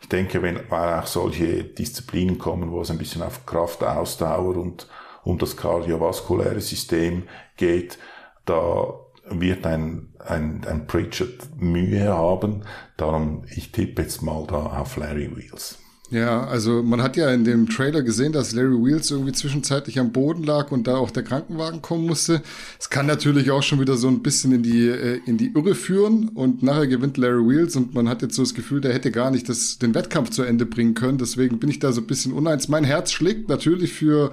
[0.00, 4.86] ich denke, wenn auch solche Disziplinen kommen, wo es ein bisschen auf Kraftausdauer und
[5.24, 7.24] um das kardiovaskuläre System
[7.56, 7.98] geht,
[8.44, 8.94] da
[9.28, 12.62] wird ein, ein, ein Pritchard Mühe haben.
[12.96, 15.83] Darum, ich tippe jetzt mal da auf Larry Wheels.
[16.10, 20.12] Ja, also man hat ja in dem Trailer gesehen, dass Larry Wheels irgendwie zwischenzeitlich am
[20.12, 22.42] Boden lag und da auch der Krankenwagen kommen musste.
[22.78, 25.74] Es kann natürlich auch schon wieder so ein bisschen in die äh, in die Irre
[25.74, 29.10] führen und nachher gewinnt Larry Wheels und man hat jetzt so das Gefühl, der hätte
[29.10, 31.16] gar nicht das, den Wettkampf zu Ende bringen können.
[31.16, 32.68] Deswegen bin ich da so ein bisschen uneins.
[32.68, 34.30] Mein Herz schlägt natürlich für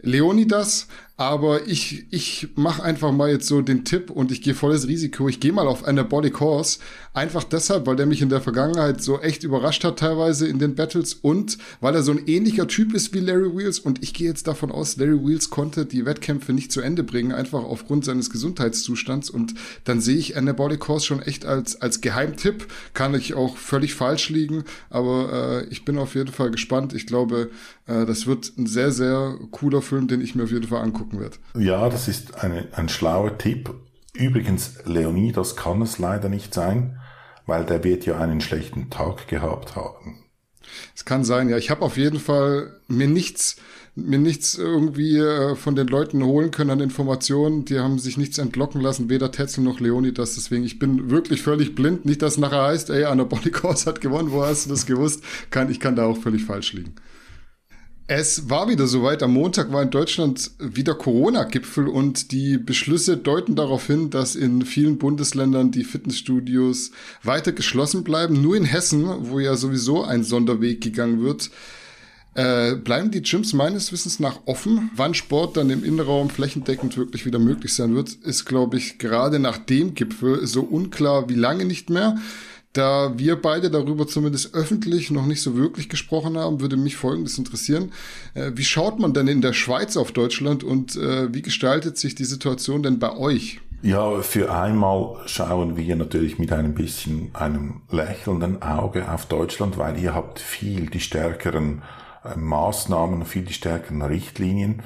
[0.00, 4.88] Leonidas, aber ich, ich mache einfach mal jetzt so den Tipp und ich gehe volles
[4.88, 5.28] Risiko.
[5.28, 6.78] Ich gehe mal auf Anabolic Horse.
[7.12, 10.74] Einfach deshalb, weil der mich in der Vergangenheit so echt überrascht hat, teilweise in den
[10.74, 13.78] Battles und weil er so ein ähnlicher Typ ist wie Larry Wheels.
[13.78, 17.32] Und ich gehe jetzt davon aus, Larry Wheels konnte die Wettkämpfe nicht zu Ende bringen,
[17.32, 19.28] einfach aufgrund seines Gesundheitszustands.
[19.28, 22.66] Und dann sehe ich Anabolic Horse schon echt als, als Geheimtipp.
[22.94, 26.94] Kann ich auch völlig falsch liegen, aber äh, ich bin auf jeden Fall gespannt.
[26.94, 27.50] Ich glaube,
[27.86, 31.01] äh, das wird ein sehr, sehr cooler Film, den ich mir auf jeden Fall angucken
[31.02, 31.38] angucken wird.
[31.58, 33.74] Ja, das ist eine, ein schlauer Tipp.
[34.14, 37.00] Übrigens, Leonidas kann es leider nicht sein,
[37.46, 40.24] weil der wird ja einen schlechten Tag gehabt haben.
[40.94, 41.58] Es kann sein, ja.
[41.58, 43.56] Ich habe auf jeden Fall mir nichts,
[43.94, 47.64] mir nichts irgendwie äh, von den Leuten holen können an Informationen.
[47.64, 50.34] Die haben sich nichts entlocken lassen, weder Tetzel noch Leonidas.
[50.34, 52.04] Deswegen, ich bin wirklich völlig blind.
[52.04, 54.30] Nicht, dass nachher heißt, ey, Anabolic Horse hat gewonnen.
[54.30, 55.22] Wo hast du das gewusst?
[55.50, 56.94] Kann, ich kann da auch völlig falsch liegen.
[58.08, 59.22] Es war wieder soweit.
[59.22, 64.62] Am Montag war in Deutschland wieder Corona-Gipfel und die Beschlüsse deuten darauf hin, dass in
[64.64, 66.90] vielen Bundesländern die Fitnessstudios
[67.22, 68.42] weiter geschlossen bleiben.
[68.42, 71.50] Nur in Hessen, wo ja sowieso ein Sonderweg gegangen wird,
[72.34, 74.90] äh, bleiben die Gyms meines Wissens nach offen.
[74.96, 79.38] Wann Sport dann im Innenraum flächendeckend wirklich wieder möglich sein wird, ist, glaube ich, gerade
[79.38, 82.18] nach dem Gipfel so unklar wie lange nicht mehr.
[82.72, 87.36] Da wir beide darüber zumindest öffentlich noch nicht so wirklich gesprochen haben, würde mich Folgendes
[87.36, 87.92] interessieren.
[88.34, 92.14] Äh, wie schaut man denn in der Schweiz auf Deutschland und äh, wie gestaltet sich
[92.14, 93.60] die Situation denn bei euch?
[93.82, 99.98] Ja, für einmal schauen wir natürlich mit einem bisschen einem lächelnden Auge auf Deutschland, weil
[99.98, 101.82] ihr habt viel die stärkeren
[102.24, 104.82] äh, Maßnahmen, viel die stärkeren Richtlinien.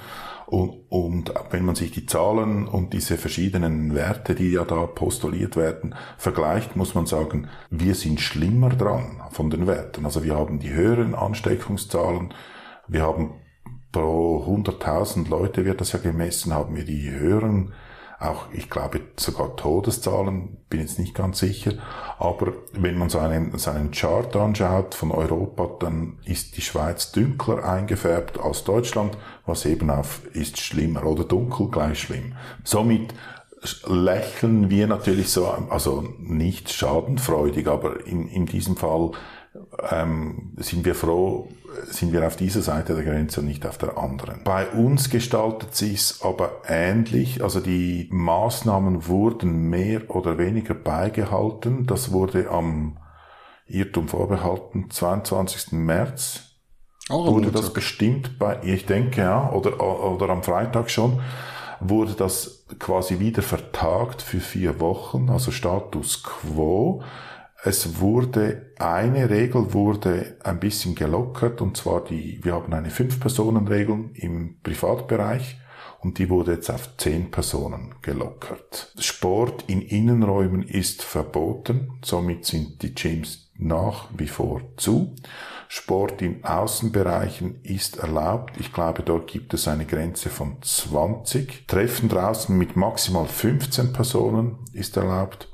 [0.46, 5.56] Und, und wenn man sich die Zahlen und diese verschiedenen Werte, die ja da postuliert
[5.56, 10.04] werden, vergleicht, muss man sagen, wir sind schlimmer dran von den Werten.
[10.04, 12.32] Also wir haben die höheren Ansteckungszahlen,
[12.87, 13.35] wir haben
[13.90, 17.72] pro 100.000 Leute wird das ja gemessen, haben wir die höheren
[18.18, 21.74] auch, ich glaube, sogar Todeszahlen, bin jetzt nicht ganz sicher.
[22.18, 28.40] Aber wenn man seinen, seinen Chart anschaut von Europa, dann ist die Schweiz dunkler eingefärbt
[28.40, 32.35] als Deutschland, was eben auf ist schlimmer oder dunkel gleich schlimm.
[32.64, 33.14] Somit
[33.87, 39.12] lächeln wir natürlich so, also nicht schadenfreudig, aber in, in diesem Fall
[39.90, 41.48] ähm, sind wir froh,
[41.85, 44.42] sind wir auf dieser Seite der Grenze und nicht auf der anderen.
[44.44, 51.87] Bei uns gestaltet sich's aber ähnlich, also die Maßnahmen wurden mehr oder weniger beigehalten.
[51.87, 52.98] Das wurde am
[53.66, 55.72] Irrtum vorbehalten, 22.
[55.72, 56.42] März.
[57.09, 61.20] Auch wurde das bestimmt bei, ich denke ja, oder, oder am Freitag schon,
[61.81, 67.02] wurde das quasi wieder vertagt für vier Wochen, also Status quo.
[67.66, 74.11] Es wurde, eine Regel wurde ein bisschen gelockert, und zwar die, wir haben eine Fünf-Personen-Regel
[74.14, 75.57] im Privatbereich,
[75.98, 78.94] und die wurde jetzt auf zehn Personen gelockert.
[79.00, 85.16] Sport in Innenräumen ist verboten, somit sind die Gyms nach wie vor zu.
[85.68, 88.61] Sport in Außenbereichen ist erlaubt.
[88.61, 91.66] Ich glaube, dort gibt es eine Grenze von 20.
[91.66, 95.48] Treffen draußen mit maximal 15 Personen ist erlaubt.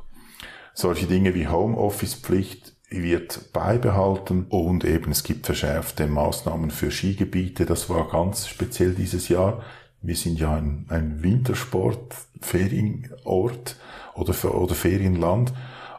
[0.74, 7.66] Solche Dinge wie Homeoffice-Pflicht wird beibehalten und eben es gibt verschärfte Maßnahmen für Skigebiete.
[7.66, 9.62] Das war ganz speziell dieses Jahr.
[10.00, 13.76] Wir sind ja ein, ein Wintersport-Ferienort
[14.14, 15.52] oder, oder Ferienland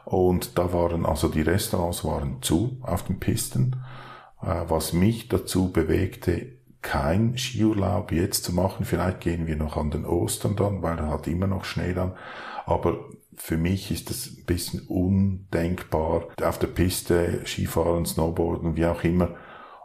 [0.04, 3.82] und da waren also die Restaurants waren zu auf den Pisten,
[4.42, 8.84] äh, was mich dazu bewegte, kein Skiurlaub jetzt zu machen.
[8.84, 12.12] Vielleicht gehen wir noch an den Ostern dann, weil da hat immer noch Schnee dann.
[12.66, 19.04] Aber für mich ist es ein bisschen undenkbar, auf der Piste Skifahren, Snowboarden, wie auch
[19.04, 19.36] immer,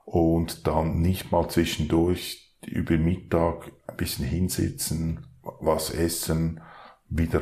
[0.06, 5.28] und dann nicht mal zwischendurch über Mittag ein bisschen hinsitzen,
[5.60, 6.62] was essen,
[7.10, 7.42] wieder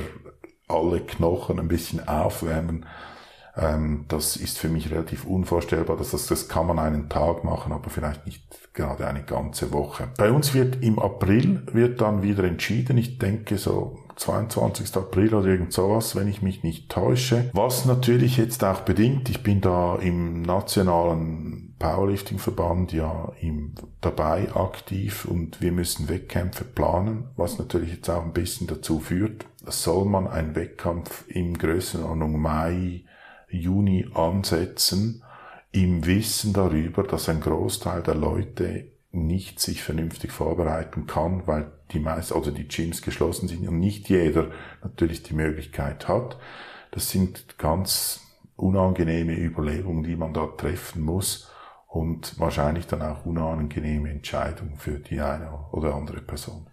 [0.68, 2.86] alle Knochen ein bisschen aufwärmen.
[3.56, 5.98] Ähm, das ist für mich relativ unvorstellbar.
[5.98, 10.10] dass Das, das kann man einen Tag machen, aber vielleicht nicht gerade eine ganze Woche.
[10.18, 12.98] Bei uns wird im April wird dann wieder entschieden.
[12.98, 14.96] Ich denke so 22.
[14.96, 17.50] April oder irgend sowas, wenn ich mich nicht täusche.
[17.54, 25.26] Was natürlich jetzt auch bedingt, ich bin da im nationalen Powerlifting-Verband ja im, dabei aktiv
[25.26, 30.28] und wir müssen Wettkämpfe planen, was natürlich jetzt auch ein bisschen dazu führt, soll man
[30.28, 33.04] einen Wettkampf in Größenordnung Mai,
[33.50, 35.24] Juni ansetzen,
[35.72, 42.00] im Wissen darüber, dass ein Großteil der Leute nicht sich vernünftig vorbereiten kann, weil die
[42.00, 44.52] meisten oder die Gyms geschlossen sind und nicht jeder
[44.84, 46.38] natürlich die Möglichkeit hat.
[46.92, 48.22] Das sind ganz
[48.56, 51.50] unangenehme Überlegungen, die man da treffen muss
[51.88, 56.68] und wahrscheinlich dann auch unangenehme Entscheidungen für die eine oder andere Person.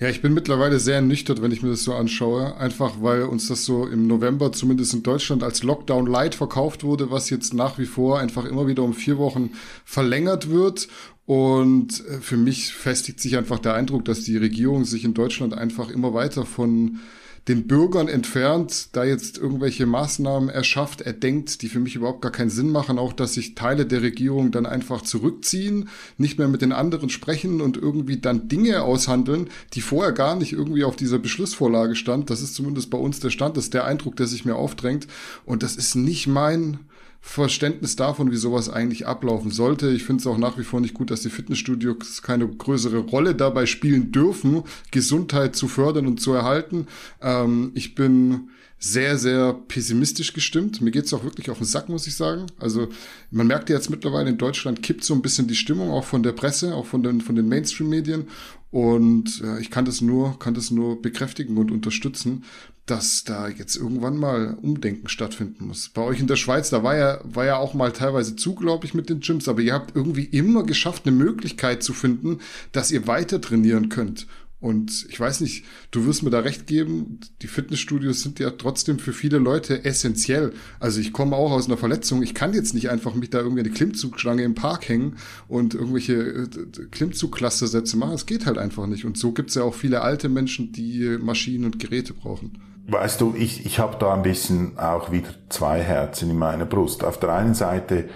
[0.00, 2.56] Ja, ich bin mittlerweile sehr ernüchtert, wenn ich mir das so anschaue.
[2.56, 7.10] Einfach weil uns das so im November zumindest in Deutschland als Lockdown Light verkauft wurde,
[7.10, 9.50] was jetzt nach wie vor einfach immer wieder um vier Wochen
[9.84, 10.88] verlängert wird.
[11.26, 15.52] Und äh, für mich festigt sich einfach der Eindruck, dass die Regierung sich in Deutschland
[15.52, 17.00] einfach immer weiter von
[17.48, 22.50] den Bürgern entfernt, da jetzt irgendwelche Maßnahmen erschafft, erdenkt, die für mich überhaupt gar keinen
[22.50, 26.72] Sinn machen, auch dass sich Teile der Regierung dann einfach zurückziehen, nicht mehr mit den
[26.72, 31.96] anderen sprechen und irgendwie dann Dinge aushandeln, die vorher gar nicht irgendwie auf dieser Beschlussvorlage
[31.96, 32.30] stand.
[32.30, 35.06] Das ist zumindest bei uns der Stand, das ist der Eindruck, der sich mir aufdrängt.
[35.44, 36.78] Und das ist nicht mein
[37.20, 39.90] Verständnis davon, wie sowas eigentlich ablaufen sollte.
[39.90, 43.34] Ich finde es auch nach wie vor nicht gut, dass die Fitnessstudios keine größere Rolle
[43.34, 46.86] dabei spielen dürfen, Gesundheit zu fördern und zu erhalten.
[47.20, 48.48] Ähm, ich bin
[48.82, 50.80] sehr, sehr pessimistisch gestimmt.
[50.80, 52.46] Mir geht's auch wirklich auf den Sack, muss ich sagen.
[52.58, 52.88] Also
[53.30, 56.22] man merkt ja jetzt mittlerweile in Deutschland kippt so ein bisschen die Stimmung, auch von
[56.22, 58.28] der Presse, auch von den, von den Mainstream-Medien.
[58.70, 62.44] Und äh, ich kann das nur, kann das nur bekräftigen und unterstützen,
[62.90, 65.90] dass da jetzt irgendwann mal Umdenken stattfinden muss.
[65.90, 68.84] Bei euch in der Schweiz, da war ja, war ja auch mal teilweise zu, glaube
[68.84, 72.40] ich, mit den Gyms, aber ihr habt irgendwie immer geschafft, eine Möglichkeit zu finden,
[72.72, 74.26] dass ihr weiter trainieren könnt.
[74.58, 78.98] Und ich weiß nicht, du wirst mir da recht geben, die Fitnessstudios sind ja trotzdem
[78.98, 80.52] für viele Leute essentiell.
[80.80, 83.60] Also ich komme auch aus einer Verletzung, ich kann jetzt nicht einfach mich da irgendwie
[83.60, 85.16] eine Klimmzugstange im Park hängen
[85.48, 86.48] und irgendwelche äh,
[86.90, 88.14] Klimmzugklasse-Sätze machen.
[88.14, 89.04] Es geht halt einfach nicht.
[89.04, 92.58] Und so gibt es ja auch viele alte Menschen, die Maschinen und Geräte brauchen.
[92.86, 97.04] Weißt du, ich, ich habe da ein bisschen auch wieder zwei Herzen in meiner Brust.
[97.04, 98.08] Auf der einen Seite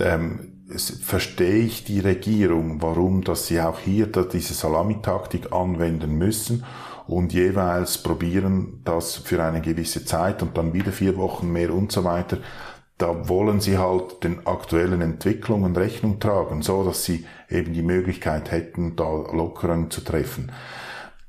[0.00, 0.52] ähm,
[1.02, 6.64] verstehe ich die Regierung, warum, dass sie auch hier diese Salamitaktik anwenden müssen
[7.06, 11.92] und jeweils probieren, das für eine gewisse Zeit und dann wieder vier Wochen mehr und
[11.92, 12.38] so weiter.
[12.96, 18.50] Da wollen sie halt den aktuellen Entwicklungen Rechnung tragen, so dass sie eben die Möglichkeit
[18.50, 20.52] hätten, da Lockeren zu treffen.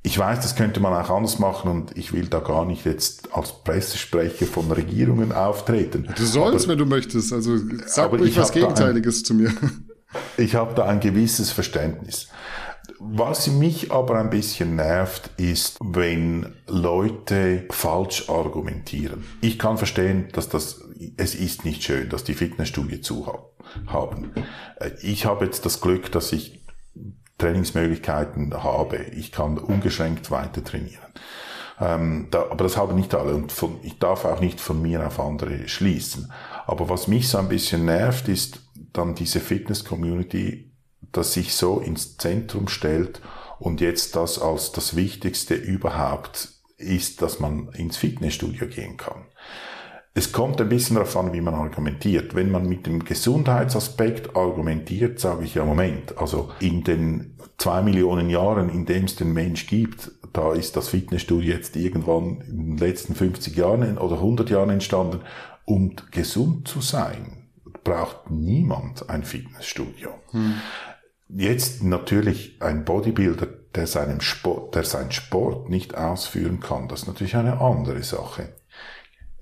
[0.06, 3.34] Ich weiß, das könnte man auch anders machen und ich will da gar nicht jetzt
[3.34, 6.08] als Pressesprecher von Regierungen auftreten.
[6.15, 7.34] Du sollst, aber, wenn du möchtest.
[7.34, 9.52] Also sag ruhig was Gegenteiliges ein, zu mir.
[10.38, 12.30] Ich habe da ein gewisses Verständnis.
[13.00, 19.26] Was mich aber ein bisschen nervt, ist, wenn Leute falsch argumentieren.
[19.41, 20.82] Ich kann verstehen, dass das,
[21.18, 23.28] es ist nicht schön, dass die Fitnessstudie zu
[23.88, 24.32] haben.
[25.02, 26.64] Ich habe jetzt das Glück, dass ich
[27.38, 28.98] Trainingsmöglichkeiten habe.
[28.98, 31.13] Ich kann ungeschränkt weiter trainieren.
[31.80, 35.06] Ähm, da, aber das haben nicht alle und von, ich darf auch nicht von mir
[35.06, 36.32] auf andere schließen.
[36.65, 38.62] Aber was mich so ein bisschen nervt, ist
[38.93, 40.71] dann diese Fitness-Community,
[41.12, 43.21] dass sich so ins Zentrum stellt
[43.60, 49.26] und jetzt das als das Wichtigste überhaupt ist, dass man ins Fitnessstudio gehen kann.
[50.17, 52.36] Es kommt ein bisschen darauf an, wie man argumentiert.
[52.36, 58.30] Wenn man mit dem Gesundheitsaspekt argumentiert, sage ich ja, Moment, also in den zwei Millionen
[58.30, 62.78] Jahren, in dem es den Mensch gibt, da ist das Fitnessstudio jetzt irgendwann in den
[62.78, 65.19] letzten 50 Jahren oder 100 Jahren entstanden.
[65.65, 67.49] Um gesund zu sein,
[67.84, 70.12] braucht niemand ein Fitnessstudio.
[70.32, 70.54] Hm.
[71.28, 77.08] Jetzt natürlich ein Bodybuilder, der seinem Sport, der seinen Sport nicht ausführen kann, das ist
[77.08, 78.54] natürlich eine andere Sache.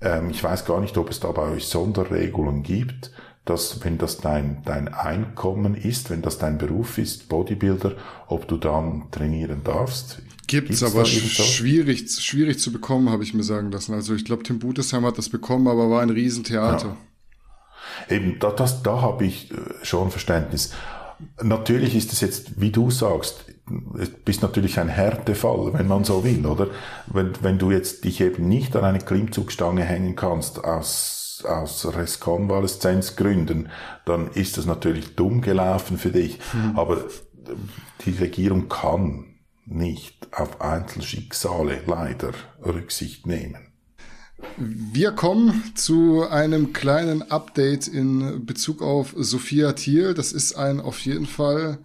[0.04, 3.10] Ähm, ich weiß gar nicht, ob es da bei euch Sonderregelungen gibt,
[3.44, 7.96] dass wenn das dein, dein Einkommen ist, wenn das dein Beruf ist, Bodybuilder,
[8.28, 10.22] ob du dann trainieren darfst.
[10.46, 13.94] Gibt's, Gibt's aber schwierig, schwierig zu bekommen, habe ich mir sagen lassen.
[13.94, 16.96] Also ich glaube, Tim Butesheim hat das bekommen, aber war ein Riesentheater.
[18.08, 18.16] Ja.
[18.16, 20.72] Eben, da, das, da habe ich äh, schon Verständnis.
[21.42, 23.44] Natürlich ist es jetzt, wie du sagst,
[24.24, 26.68] bist natürlich ein Härtefall, wenn man so will, oder?
[27.06, 33.70] Wenn, wenn du jetzt dich eben nicht an eine Klimmzugstange hängen kannst aus, aus Reskonvaleszenzgründen,
[34.04, 36.38] dann ist das natürlich dumm gelaufen für dich.
[36.52, 36.78] Mhm.
[36.78, 37.04] Aber
[38.04, 39.36] die Regierung kann
[39.66, 43.72] nicht auf Einzelschicksale leider Rücksicht nehmen.
[44.58, 50.12] Wir kommen zu einem kleinen Update in Bezug auf Sophia Thiel.
[50.12, 51.78] Das ist ein auf jeden Fall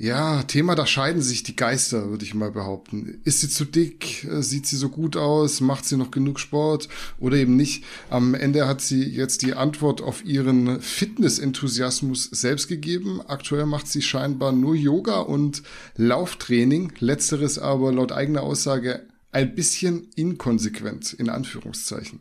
[0.00, 3.20] ja, Thema, da scheiden sich die Geister, würde ich mal behaupten.
[3.24, 4.24] Ist sie zu dick?
[4.24, 5.60] Äh, sieht sie so gut aus?
[5.60, 6.88] Macht sie noch genug Sport?
[7.18, 7.84] Oder eben nicht?
[8.08, 13.20] Am Ende hat sie jetzt die Antwort auf ihren Fitness-Enthusiasmus selbst gegeben.
[13.26, 15.62] Aktuell macht sie scheinbar nur Yoga und
[15.96, 16.94] Lauftraining.
[16.98, 22.20] Letzteres aber laut eigener Aussage ein bisschen inkonsequent, in Anführungszeichen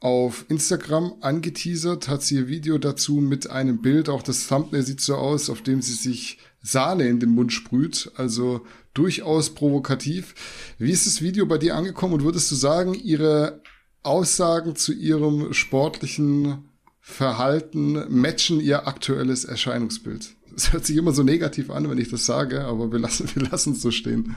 [0.00, 5.00] auf Instagram angeteasert, hat sie ihr Video dazu mit einem Bild, auch das Thumbnail sieht
[5.00, 10.34] so aus, auf dem sie sich Sahne in den Mund sprüht, also durchaus provokativ.
[10.78, 13.62] Wie ist das Video bei dir angekommen und würdest du sagen, ihre
[14.02, 16.68] Aussagen zu ihrem sportlichen
[17.00, 20.36] Verhalten matchen ihr aktuelles Erscheinungsbild?
[20.52, 23.48] Das hört sich immer so negativ an, wenn ich das sage, aber wir lassen, wir
[23.48, 24.36] lassen es so stehen.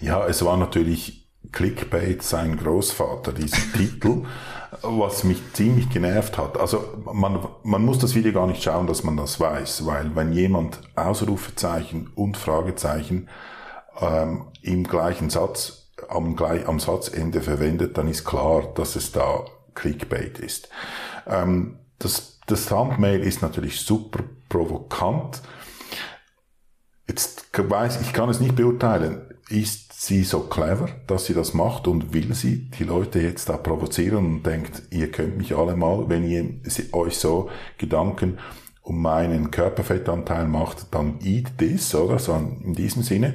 [0.00, 4.24] Ja, es war natürlich Clickbait sein Großvater, dieser Titel,
[4.82, 6.58] was mich ziemlich genervt hat.
[6.58, 10.32] Also man, man muss das Video gar nicht schauen, dass man das weiß, weil wenn
[10.32, 13.28] jemand Ausrufezeichen und Fragezeichen
[14.00, 20.38] ähm, im gleichen Satz, am, am Satzende verwendet, dann ist klar, dass es da Clickbait
[20.38, 20.68] ist.
[21.26, 25.42] Ähm, das, das Thumbnail ist natürlich super provokant.
[27.08, 29.34] Jetzt weiß ich kann es nicht beurteilen.
[29.48, 33.58] Ist sie so clever, dass sie das macht und will sie die Leute jetzt da
[33.58, 36.54] provozieren und denkt, ihr könnt mich alle mal, wenn ihr
[36.94, 38.38] euch so Gedanken
[38.80, 42.18] um meinen Körperfettanteil macht, dann eat this, oder?
[42.18, 43.34] So in diesem Sinne.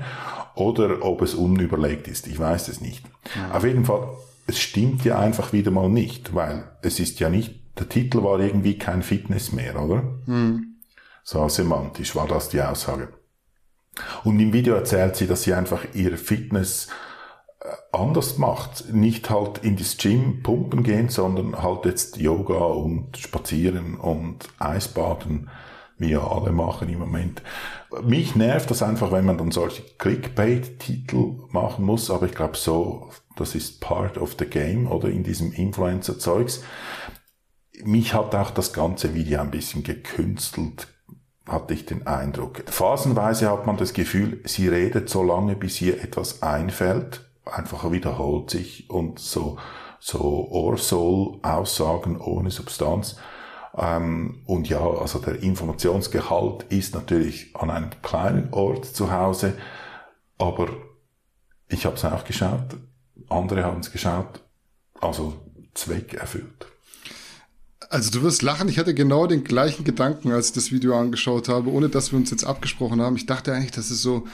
[0.55, 2.25] Oder ob es unüberlegt ist.
[2.25, 3.05] Ich weiß es nicht.
[3.35, 3.55] Ja.
[3.55, 4.07] Auf jeden Fall,
[4.47, 8.39] es stimmt ja einfach wieder mal nicht, weil es ist ja nicht, der Titel war
[8.39, 10.01] irgendwie kein Fitness mehr, oder?
[10.25, 10.77] Hm.
[11.23, 13.09] So semantisch war das die Aussage.
[14.23, 16.87] Und im Video erzählt sie, dass sie einfach ihre Fitness
[17.61, 18.93] äh, anders macht.
[18.93, 25.49] Nicht halt in das Gym pumpen gehen, sondern halt jetzt Yoga und Spazieren und Eisbaden,
[25.97, 27.41] wie ja alle machen im Moment.
[28.03, 33.09] Mich nervt das einfach, wenn man dann solche Clickbait-Titel machen muss, aber ich glaube so,
[33.37, 36.63] das ist part of the game oder in diesem Influencer-Zeugs.
[37.83, 40.87] Mich hat auch das ganze Video ein bisschen gekünstelt
[41.47, 42.63] hatte ich den Eindruck.
[42.67, 48.49] Phasenweise hat man das Gefühl, sie redet so lange, bis ihr etwas einfällt, einfach wiederholt
[48.49, 49.57] sich und so,
[49.99, 53.17] so Ohrsoll-Aussagen ohne Substanz.
[53.77, 59.53] Ähm, und ja, also der Informationsgehalt ist natürlich an einem kleinen Ort zu Hause,
[60.37, 60.69] aber
[61.67, 62.77] ich habe es auch geschaut,
[63.29, 64.41] andere haben es geschaut,
[65.01, 65.33] also
[65.73, 66.67] Zweck erfüllt.
[67.89, 71.49] Also du wirst lachen, ich hatte genau den gleichen Gedanken, als ich das Video angeschaut
[71.49, 73.15] habe, ohne dass wir uns jetzt abgesprochen haben.
[73.15, 74.25] Ich dachte eigentlich, das ist so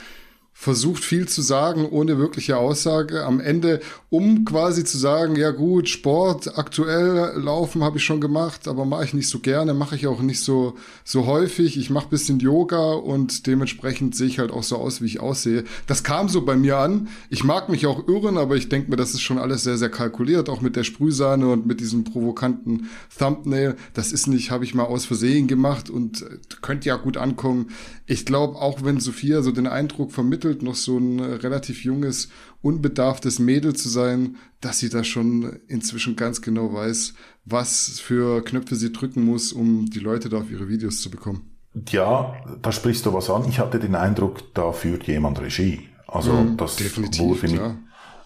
[0.54, 3.24] versucht viel zu sagen, ohne wirkliche Aussage.
[3.24, 3.80] Am Ende,
[4.10, 9.04] um quasi zu sagen, ja gut, Sport, aktuell laufen habe ich schon gemacht, aber mache
[9.04, 10.74] ich nicht so gerne, mache ich auch nicht so,
[11.04, 11.76] so häufig.
[11.78, 15.64] Ich mache bisschen Yoga und dementsprechend sehe ich halt auch so aus, wie ich aussehe.
[15.86, 17.08] Das kam so bei mir an.
[17.28, 19.90] Ich mag mich auch irren, aber ich denke mir, das ist schon alles sehr, sehr
[19.90, 22.88] kalkuliert, auch mit der Sprühsahne und mit diesem provokanten
[23.18, 23.74] Thumbnail.
[23.94, 26.24] Das ist nicht, habe ich mal aus Versehen gemacht und
[26.60, 27.70] könnte ja gut ankommen.
[28.06, 32.28] Ich glaube, auch wenn Sophia so den Eindruck vermittelt, vermittelt, noch so ein relativ junges,
[32.62, 37.14] unbedarftes Mädel zu sein, dass sie da schon inzwischen ganz genau weiß,
[37.44, 41.50] was für Knöpfe sie drücken muss, um die Leute da auf ihre Videos zu bekommen.
[41.88, 43.48] Ja, da sprichst du was an.
[43.48, 45.88] Ich hatte den Eindruck, da führt jemand Regie.
[46.06, 46.78] Also mhm, das
[47.18, 47.60] wurde mit,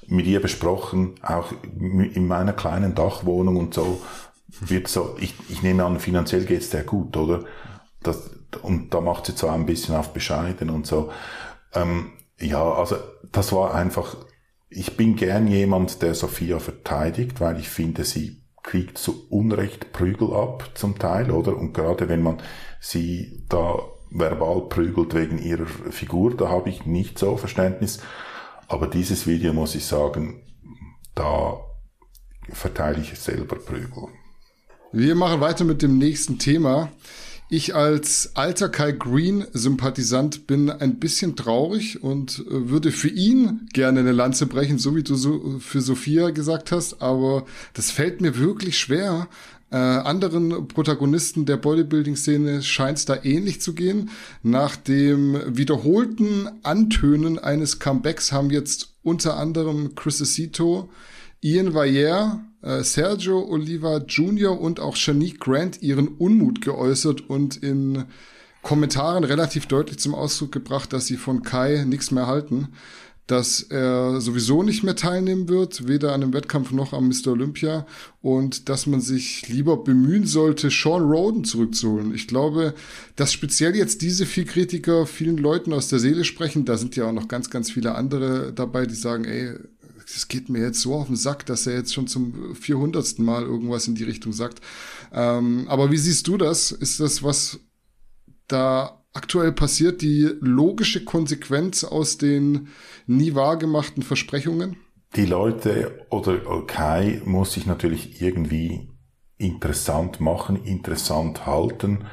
[0.08, 4.02] mit ihr besprochen, auch in meiner kleinen Dachwohnung und so
[4.60, 7.44] wird so, ich, ich nehme an, finanziell geht's der gut, oder?
[8.02, 8.30] Das,
[8.62, 11.10] und da macht sie zwar ein bisschen auf bescheiden und so.
[11.74, 12.96] Ähm, ja, also
[13.32, 14.16] das war einfach,
[14.68, 20.34] ich bin gern jemand, der Sophia verteidigt, weil ich finde, sie kriegt zu Unrecht Prügel
[20.34, 21.56] ab zum Teil, oder?
[21.56, 22.38] Und gerade wenn man
[22.80, 23.78] sie da
[24.10, 28.00] verbal prügelt wegen ihrer Figur, da habe ich nicht so Verständnis.
[28.68, 30.42] Aber dieses Video muss ich sagen,
[31.14, 31.58] da
[32.50, 34.08] verteile ich selber Prügel.
[34.92, 36.90] Wir machen weiter mit dem nächsten Thema.
[37.49, 44.01] Ich als alter Kai Green-Sympathisant bin ein bisschen traurig und äh, würde für ihn gerne
[44.01, 48.36] eine Lanze brechen, so wie du so für Sophia gesagt hast, aber das fällt mir
[48.36, 49.28] wirklich schwer.
[49.70, 54.11] Äh, anderen Protagonisten der Bodybuilding-Szene scheint es da ähnlich zu gehen.
[54.42, 60.88] Nach dem wiederholten Antönen eines Comebacks haben jetzt unter anderem Chris Acito,
[61.42, 62.30] Ian äh,
[62.82, 64.60] Sergio Oliva Jr.
[64.60, 68.04] und auch Shanique Grant ihren Unmut geäußert und in
[68.62, 72.68] Kommentaren relativ deutlich zum Ausdruck gebracht, dass sie von Kai nichts mehr halten.
[73.26, 77.32] dass er sowieso nicht mehr teilnehmen wird, weder an dem Wettkampf noch am Mr.
[77.32, 77.84] Olympia
[78.22, 82.14] und dass man sich lieber bemühen sollte, Sean Roden zurückzuholen.
[82.14, 82.74] Ich glaube,
[83.16, 86.64] dass speziell jetzt diese vier Kritiker vielen Leuten aus der Seele sprechen.
[86.64, 89.54] Da sind ja auch noch ganz, ganz viele andere dabei, die sagen, ey,
[90.16, 93.18] es geht mir jetzt so auf den Sack, dass er jetzt schon zum 400.
[93.18, 94.60] Mal irgendwas in die Richtung sagt.
[95.12, 96.72] Ähm, aber wie siehst du das?
[96.72, 97.60] Ist das was
[98.48, 102.68] da aktuell passiert, die logische Konsequenz aus den
[103.06, 104.76] nie wahrgemachten Versprechungen?
[105.14, 108.88] Die Leute oder Kai muss sich natürlich irgendwie
[109.38, 112.04] interessant machen, interessant halten.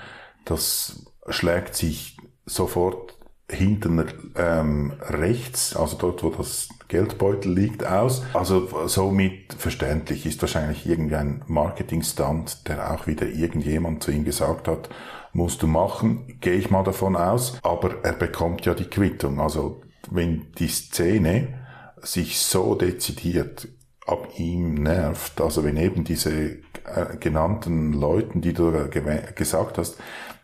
[0.46, 3.18] Das schlägt sich sofort
[3.50, 4.04] hinten
[4.36, 8.24] ähm, rechts, also dort, wo das Geldbeutel liegt, aus.
[8.34, 14.68] Also somit verständlich ist wahrscheinlich irgendwie ein Marketingstand, der auch wieder irgendjemand zu ihm gesagt
[14.68, 14.90] hat,
[15.34, 17.58] musst du machen, gehe ich mal davon aus.
[17.64, 19.40] Aber er bekommt ja die Quittung.
[19.40, 19.82] Also
[20.12, 21.60] wenn die Szene
[22.02, 23.68] sich so dezidiert
[24.06, 28.90] ab ihm nervt, also wenn eben diese äh, genannten Leuten, die du
[29.36, 29.98] gesagt hast,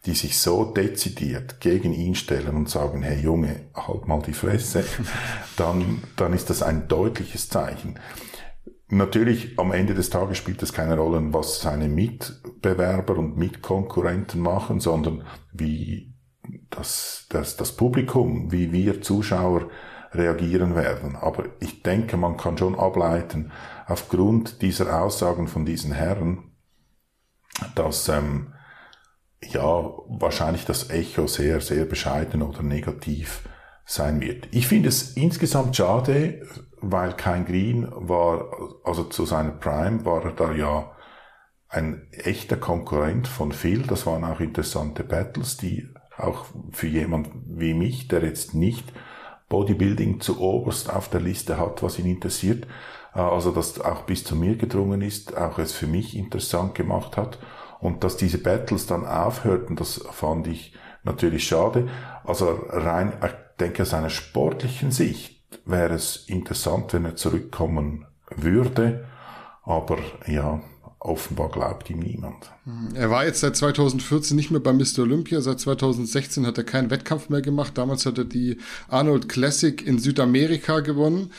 [0.06, 4.84] die sich so dezidiert gegen ihn stellen und sagen, hey Junge, halt mal die Fresse,
[5.58, 8.00] dann, dann ist das ein deutliches Zeichen.
[8.91, 14.80] Natürlich, am Ende des Tages spielt es keine Rolle, was seine Mitbewerber und Mitkonkurrenten machen,
[14.80, 16.14] sondern wie
[16.72, 19.70] das, das, das Publikum, wie wir Zuschauer
[20.12, 21.16] reagieren werden.
[21.16, 23.52] Aber ich denke, man kann schon ableiten,
[23.86, 26.52] aufgrund dieser Aussagen von diesen Herren,
[27.76, 28.54] dass ähm,
[29.42, 33.48] ja wahrscheinlich das Echo sehr, sehr bescheiden oder negativ
[33.86, 34.48] sein wird.
[34.52, 36.46] Ich finde es insgesamt schade,
[36.82, 38.52] weil kein Green war,
[38.84, 40.92] also zu seiner Prime war er da ja
[41.68, 43.84] ein echter Konkurrent von Phil.
[43.84, 45.88] Das waren auch interessante Battles, die
[46.18, 48.92] auch für jemand wie mich, der jetzt nicht
[49.48, 52.68] Bodybuilding zu oberst auf der Liste hat, was ihn interessiert,
[53.16, 57.18] äh, also dass auch bis zu mir gedrungen ist, auch es für mich interessant gemacht
[57.18, 57.40] hat
[57.80, 60.74] und dass diese Battles dann aufhörten, das fand ich
[61.04, 61.88] natürlich schade.
[62.24, 68.06] Also rein, ich denke aus einer sportlichen Sicht wäre es interessant, wenn er zurückkommen
[68.36, 69.06] würde.
[69.64, 70.62] Aber ja,
[71.00, 72.52] offenbar glaubt ihm niemand.
[72.94, 75.00] Er war jetzt seit 2014 nicht mehr bei Mr.
[75.00, 75.42] Olympia.
[75.42, 77.78] Seit 2016 hat er keinen Wettkampf mehr gemacht.
[77.78, 78.58] Damals hat er die
[78.90, 81.32] Arnold Classic in Südamerika gewonnen.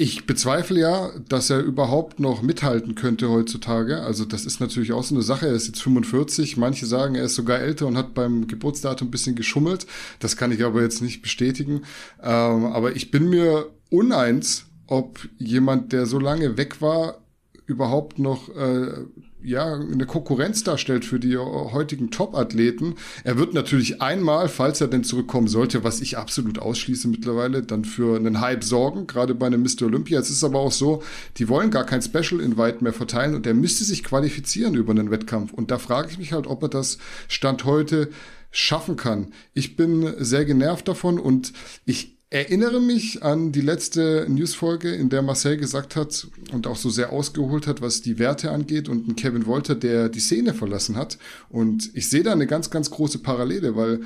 [0.00, 4.00] Ich bezweifle ja, dass er überhaupt noch mithalten könnte heutzutage.
[4.00, 5.48] Also das ist natürlich auch so eine Sache.
[5.48, 6.56] Er ist jetzt 45.
[6.56, 9.88] Manche sagen, er ist sogar älter und hat beim Geburtsdatum ein bisschen geschummelt.
[10.20, 11.82] Das kann ich aber jetzt nicht bestätigen.
[12.22, 17.18] Ähm, aber ich bin mir uneins, ob jemand, der so lange weg war,
[17.66, 19.04] überhaupt noch äh,
[19.42, 22.96] ja eine Konkurrenz darstellt für die heutigen Top-Athleten.
[23.24, 27.84] Er wird natürlich einmal, falls er denn zurückkommen sollte, was ich absolut ausschließe mittlerweile, dann
[27.84, 29.82] für einen Hype sorgen, gerade bei einem Mr.
[29.82, 30.18] Olympia.
[30.18, 31.02] Es ist aber auch so,
[31.36, 35.10] die wollen gar kein Special Invite mehr verteilen und er müsste sich qualifizieren über einen
[35.10, 35.52] Wettkampf.
[35.52, 38.10] Und da frage ich mich halt, ob er das Stand heute
[38.50, 39.32] schaffen kann.
[39.54, 41.52] Ich bin sehr genervt davon und
[41.84, 46.90] ich erinnere mich an die letzte Newsfolge, in der Marcel gesagt hat und auch so
[46.90, 50.96] sehr ausgeholt hat, was die Werte angeht und ein Kevin Wolter, der die Szene verlassen
[50.96, 51.18] hat.
[51.48, 54.00] Und ich sehe da eine ganz, ganz große Parallele, weil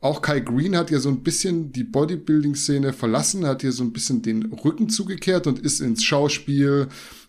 [0.00, 3.92] auch Kai Green hat ja so ein bisschen die Bodybuilding-Szene verlassen, hat hier so ein
[3.92, 6.88] bisschen den Rücken zugekehrt und ist ins Schauspiel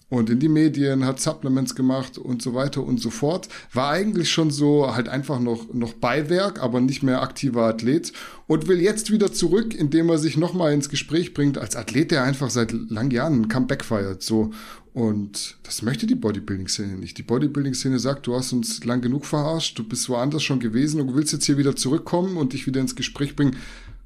[0.10, 3.48] und in die Medien, hat Supplements gemacht und so weiter und so fort.
[3.74, 8.12] War eigentlich schon so halt einfach noch, noch Beiwerk, aber nicht mehr aktiver Athlet
[8.48, 12.24] und will jetzt wieder zurück, indem er sich nochmal ins Gespräch bringt, als Athlet, der
[12.24, 14.52] einfach seit langen Jahren ein Comeback feiert, so.
[14.92, 17.18] Und das möchte die Bodybuilding-Szene nicht.
[17.20, 21.08] Die Bodybuilding-Szene sagt, du hast uns lang genug verarscht, du bist woanders schon gewesen und
[21.08, 23.56] du willst jetzt hier wieder zurückkommen und dich wieder ins Gespräch bringen,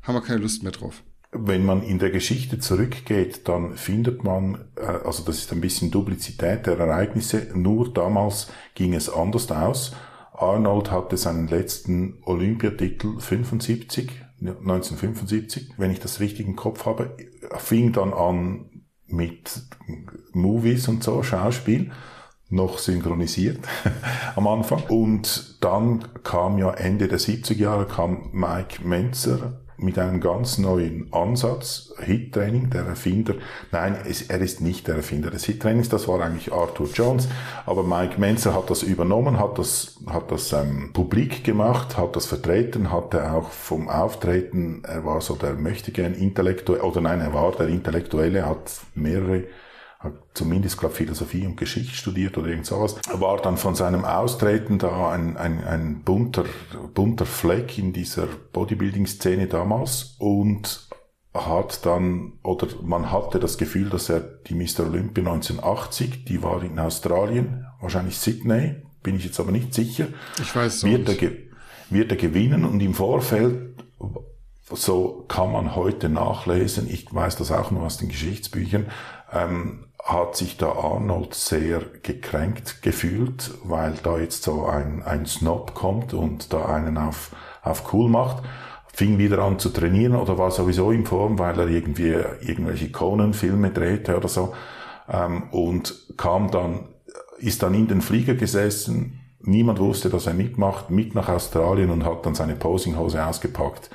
[0.01, 1.01] haben wir keine Lust mehr drauf
[1.33, 5.91] wenn man in der Geschichte zurückgeht, dann findet man, äh, also das ist ein bisschen
[5.91, 9.95] Duplizität der Ereignisse, nur damals ging es anders aus.
[10.33, 17.15] Arnold hatte seinen letzten Olympiatitel 75, 1975, wenn ich das richtig im Kopf habe,
[17.57, 19.61] fing dann an mit
[20.33, 21.91] Movies und so, Schauspiel,
[22.49, 23.59] noch synchronisiert
[24.35, 24.83] am Anfang.
[24.89, 31.11] Und dann kam ja Ende der 70er Jahre kam Mike Menzer mit einem ganz neuen
[31.11, 33.35] Ansatz, Hit-Training, der Erfinder,
[33.71, 37.27] nein, es, er ist nicht der Erfinder des Hit-Trainings, das war eigentlich Arthur Jones,
[37.65, 42.25] aber Mike Menzer hat das übernommen, hat das, hat das ähm, publik gemacht, hat das
[42.25, 47.33] vertreten, hatte auch vom Auftreten, er war so der möchte gern Intellektuelle, oder nein, er
[47.33, 49.43] war der Intellektuelle, hat mehrere
[50.03, 54.77] hat zumindest, glaube Philosophie und Geschichte studiert oder irgend sowas, war dann von seinem Austreten
[54.77, 56.43] da ein, ein, ein bunter,
[56.93, 60.87] bunter Fleck in dieser Bodybuilding-Szene damals und
[61.33, 64.81] hat dann, oder man hatte das Gefühl, dass er die Mr.
[64.81, 70.07] Olympia 1980, die war in Australien, wahrscheinlich Sydney, bin ich jetzt aber nicht sicher.
[70.39, 71.31] Ich weiß wird, er,
[71.89, 73.83] wird er gewinnen und im Vorfeld,
[74.69, 78.87] so kann man heute nachlesen, ich weiß das auch nur aus den Geschichtsbüchern,
[79.31, 85.73] ähm, hat sich da Arnold sehr gekränkt gefühlt, weil da jetzt so ein, ein Snob
[85.73, 87.31] kommt und da einen auf,
[87.63, 88.43] auf cool macht.
[88.91, 93.71] Fing wieder an zu trainieren oder war sowieso in Form, weil er irgendwie irgendwelche Conan-Filme
[93.71, 94.53] drehte oder so.
[95.09, 96.89] Ähm, und kam dann,
[97.37, 99.21] ist dann in den Flieger gesessen.
[99.39, 103.89] Niemand wusste, dass er mitmacht, mit nach Australien und hat dann seine Posinghose ausgepackt,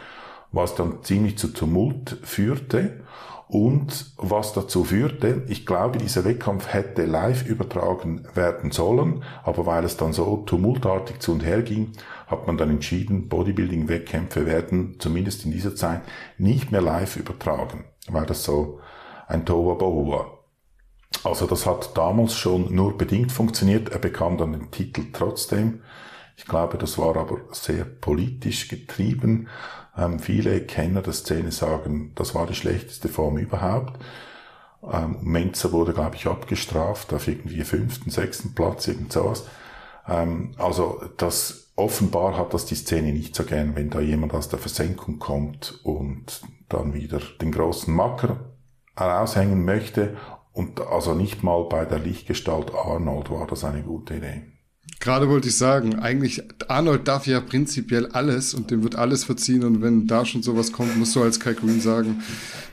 [0.52, 3.04] was dann ziemlich zu Tumult führte.
[3.48, 9.84] Und was dazu führte, ich glaube, dieser Wettkampf hätte live übertragen werden sollen, aber weil
[9.84, 11.92] es dann so tumultartig zu und her ging,
[12.26, 16.02] hat man dann entschieden, Bodybuilding-Wettkämpfe werden zumindest in dieser Zeit
[16.36, 18.80] nicht mehr live übertragen, weil das so
[19.26, 20.38] ein Tohuwabohu war.
[21.24, 23.88] Also das hat damals schon nur bedingt funktioniert.
[23.88, 25.80] Er bekam dann den Titel trotzdem.
[26.36, 29.48] Ich glaube, das war aber sehr politisch getrieben.
[29.98, 33.98] Ähm, viele Kenner der Szene sagen, das war die schlechteste Form überhaupt.
[34.82, 39.46] Ähm, Menzer wurde, glaube ich, abgestraft auf irgendwie fünften, sechsten Platz, irgend sowas.
[40.06, 44.48] Ähm, also das offenbar hat das die Szene nicht so gern, wenn da jemand aus
[44.48, 48.54] der Versenkung kommt und dann wieder den großen Macker
[48.98, 50.16] raushängen möchte.
[50.52, 54.57] Und also nicht mal bei der Lichtgestalt Arnold war das eine gute Idee.
[55.00, 59.62] Gerade wollte ich sagen, eigentlich, Arnold darf ja prinzipiell alles und dem wird alles verziehen
[59.62, 62.20] und wenn da schon sowas kommt, musst du als Kai Green sagen,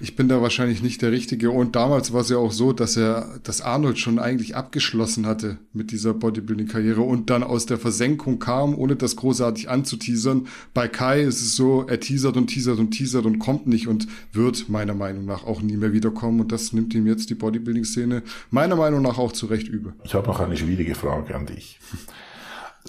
[0.02, 2.98] ich bin da wahrscheinlich nicht der Richtige und damals war es ja auch so, dass
[2.98, 8.40] er, dass Arnold schon eigentlich abgeschlossen hatte mit dieser Bodybuilding-Karriere und dann aus der Versenkung
[8.40, 10.48] kam, ohne das großartig anzuteasern.
[10.74, 14.08] Bei Kai ist es so, er teasert und teasert und teasert und kommt nicht und
[14.34, 18.24] wird meiner Meinung nach auch nie mehr wiederkommen und das nimmt ihm jetzt die Bodybuilding-Szene
[18.50, 19.94] meiner Meinung nach auch zurecht übel.
[20.04, 21.80] Ich habe noch eine schwierige Frage an dich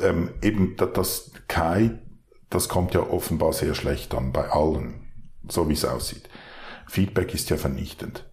[0.01, 1.99] ähm, eben das Kai,
[2.51, 5.07] das kommt ja offenbar sehr schlecht an bei allen,
[5.49, 6.29] so wie es aussieht.
[6.87, 8.25] Feedback ist ja vernichtend.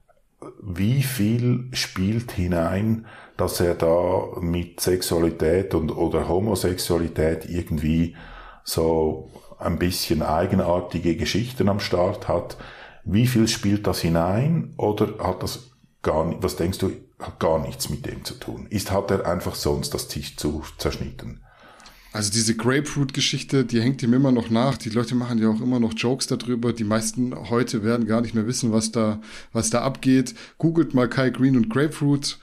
[0.61, 3.05] Wie viel spielt hinein,
[3.37, 8.15] dass er da mit Sexualität und oder Homosexualität irgendwie
[8.63, 12.57] so ein bisschen eigenartige Geschichten am Start hat?
[13.05, 17.59] Wie viel spielt das hinein oder hat das gar nicht, was denkst du, hat gar
[17.59, 18.67] nichts mit dem zu tun?
[18.69, 21.41] Ist, hat er einfach sonst das Tisch zu zerschnitten?
[22.13, 24.77] Also diese Grapefruit-Geschichte, die hängt ihm immer noch nach.
[24.77, 26.71] Die Leute machen ja auch immer noch Jokes darüber.
[26.71, 29.19] Die meisten heute werden gar nicht mehr wissen, was da,
[29.51, 30.35] was da abgeht.
[30.59, 32.37] Googelt mal Kai Green und Grapefruit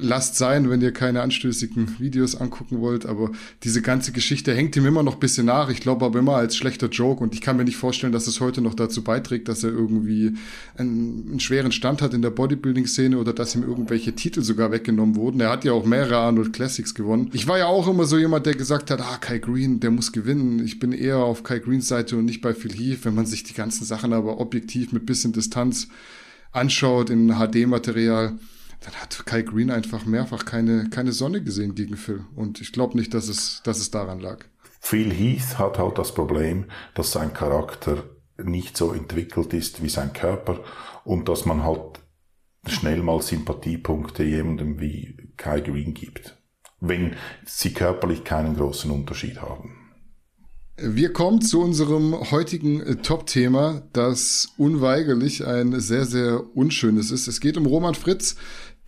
[0.00, 3.04] lasst sein, wenn ihr keine anstößigen Videos angucken wollt.
[3.04, 3.30] Aber
[3.64, 5.68] diese ganze Geschichte hängt ihm immer noch ein bisschen nach.
[5.68, 7.22] Ich glaube aber immer als schlechter Joke.
[7.22, 10.34] Und ich kann mir nicht vorstellen, dass es heute noch dazu beiträgt, dass er irgendwie
[10.76, 15.16] einen, einen schweren Stand hat in der Bodybuilding-Szene oder dass ihm irgendwelche Titel sogar weggenommen
[15.16, 15.40] wurden.
[15.40, 17.30] Er hat ja auch mehrere Arnold Classics gewonnen.
[17.32, 20.12] Ich war ja auch immer so jemand, der gesagt hat, ah, Kai Green, der muss
[20.12, 20.64] gewinnen.
[20.64, 23.04] Ich bin eher auf Kai Greens Seite und nicht bei Phil Heath.
[23.04, 25.88] Wenn man sich die ganzen Sachen aber objektiv mit bisschen Distanz
[26.52, 28.38] anschaut in HD-Material,
[28.80, 32.24] dann hat Kai Green einfach mehrfach keine, keine Sonne gesehen gegen Phil.
[32.34, 34.44] Und ich glaube nicht, dass es, dass es daran lag.
[34.80, 36.64] Phil Heath hat halt das Problem,
[36.94, 38.04] dass sein Charakter
[38.42, 40.60] nicht so entwickelt ist wie sein Körper
[41.04, 42.00] und dass man halt
[42.66, 46.38] schnell mal Sympathiepunkte jemandem wie Kai Green gibt,
[46.80, 49.76] wenn sie körperlich keinen großen Unterschied haben.
[50.82, 57.28] Wir kommen zu unserem heutigen äh, Top-Thema, das unweigerlich ein sehr, sehr unschönes ist.
[57.28, 58.36] Es geht um Roman Fritz,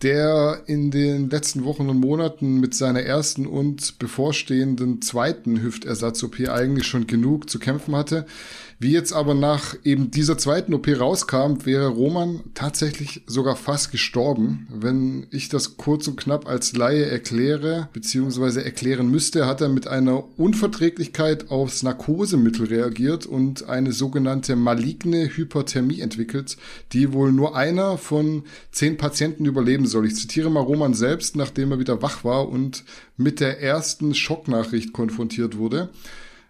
[0.03, 6.85] der in den letzten Wochen und Monaten mit seiner ersten und bevorstehenden zweiten Hüftersatz-OP eigentlich
[6.85, 8.25] schon genug zu kämpfen hatte.
[8.83, 14.67] Wie jetzt aber nach eben dieser zweiten OP rauskam, wäre Roman tatsächlich sogar fast gestorben.
[14.69, 19.87] Wenn ich das kurz und knapp als Laie erkläre, beziehungsweise erklären müsste, hat er mit
[19.87, 26.57] einer Unverträglichkeit aufs Narkosemittel reagiert und eine sogenannte maligne Hyperthermie entwickelt,
[26.91, 30.07] die wohl nur einer von zehn Patienten überleben soll.
[30.07, 32.83] Ich zitiere mal Roman selbst, nachdem er wieder wach war und
[33.15, 35.89] mit der ersten Schocknachricht konfrontiert wurde.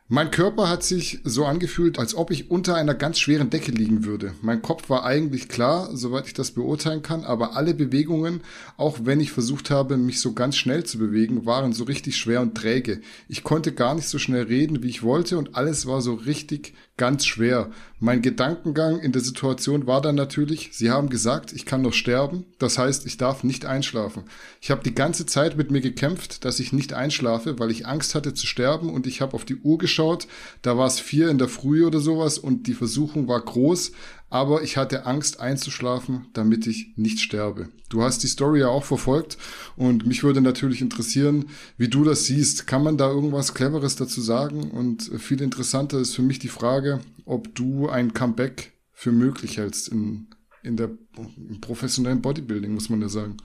[0.10, 4.04] Mein Körper hat sich so angefühlt, als ob ich unter einer ganz schweren Decke liegen
[4.04, 4.34] würde.
[4.42, 8.42] Mein Kopf war eigentlich klar, soweit ich das beurteilen kann, aber alle Bewegungen,
[8.76, 12.42] auch wenn ich versucht habe, mich so ganz schnell zu bewegen, waren so richtig schwer
[12.42, 13.00] und träge.
[13.30, 16.74] Ich konnte gar nicht so schnell reden, wie ich wollte und alles war so richtig
[16.98, 17.72] ganz schwer.
[18.00, 22.46] Mein Gedankengang in der Situation war dann natürlich, sie haben gesagt, ich kann noch sterben,
[22.60, 24.26] das heißt, ich darf nicht einschlafen.
[24.62, 28.14] Ich habe die ganze Zeit mit mir gekämpft, dass ich nicht einschlafe, weil ich Angst
[28.14, 28.90] hatte zu sterben.
[28.90, 30.28] Und ich habe auf die Uhr geschaut,
[30.62, 32.38] da war es vier in der Früh oder sowas.
[32.38, 33.92] Und die Versuchung war groß,
[34.34, 37.70] aber ich hatte Angst einzuschlafen, damit ich nicht sterbe.
[37.90, 39.38] Du hast die Story ja auch verfolgt
[39.76, 42.66] und mich würde natürlich interessieren, wie du das siehst.
[42.66, 44.72] Kann man da irgendwas Cleveres dazu sagen?
[44.72, 49.90] Und viel interessanter ist für mich die Frage, ob du ein Comeback für möglich hältst
[49.90, 50.26] in,
[50.64, 53.38] in der im professionellen Bodybuilding, muss man ja sagen.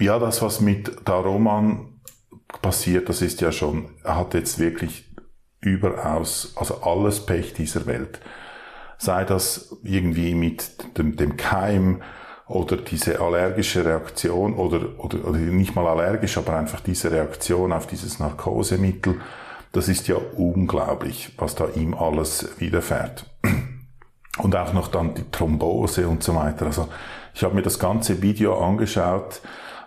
[0.00, 2.00] Ja, das, was mit da Roman
[2.62, 5.04] passiert, das ist ja schon, er hat jetzt wirklich
[5.60, 8.20] überaus, also alles Pech dieser Welt
[9.04, 12.02] sei das irgendwie mit dem, dem Keim
[12.46, 17.86] oder diese allergische Reaktion oder, oder, oder nicht mal allergisch, aber einfach diese Reaktion auf
[17.86, 19.20] dieses Narkosemittel,
[19.72, 23.26] das ist ja unglaublich, was da ihm alles widerfährt.
[24.38, 26.66] Und auch noch dann die Thrombose und so weiter.
[26.66, 26.88] Also
[27.34, 29.40] ich habe mir das ganze Video angeschaut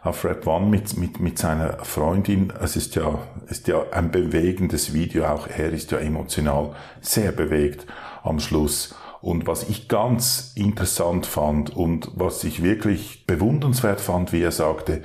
[0.03, 2.53] auf Red One mit, mit, mit seiner Freundin.
[2.61, 5.25] Es ist ja, ist ja ein bewegendes Video.
[5.25, 7.85] Auch er ist ja emotional sehr bewegt
[8.23, 8.95] am Schluss.
[9.21, 15.01] Und was ich ganz interessant fand und was ich wirklich bewundernswert fand, wie er sagte,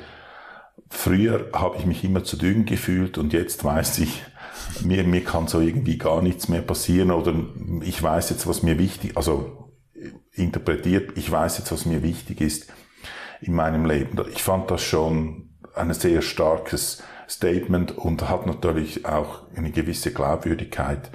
[0.90, 4.22] früher habe ich mich immer zu dünn gefühlt und jetzt weiß ich,
[4.82, 7.34] mir, mir kann so irgendwie gar nichts mehr passieren oder
[7.82, 9.70] ich weiß jetzt, was mir wichtig, also
[10.32, 12.72] interpretiert, ich weiß jetzt, was mir wichtig ist
[13.40, 14.20] in meinem Leben.
[14.30, 21.10] Ich fand das schon ein sehr starkes Statement und hat natürlich auch eine gewisse Glaubwürdigkeit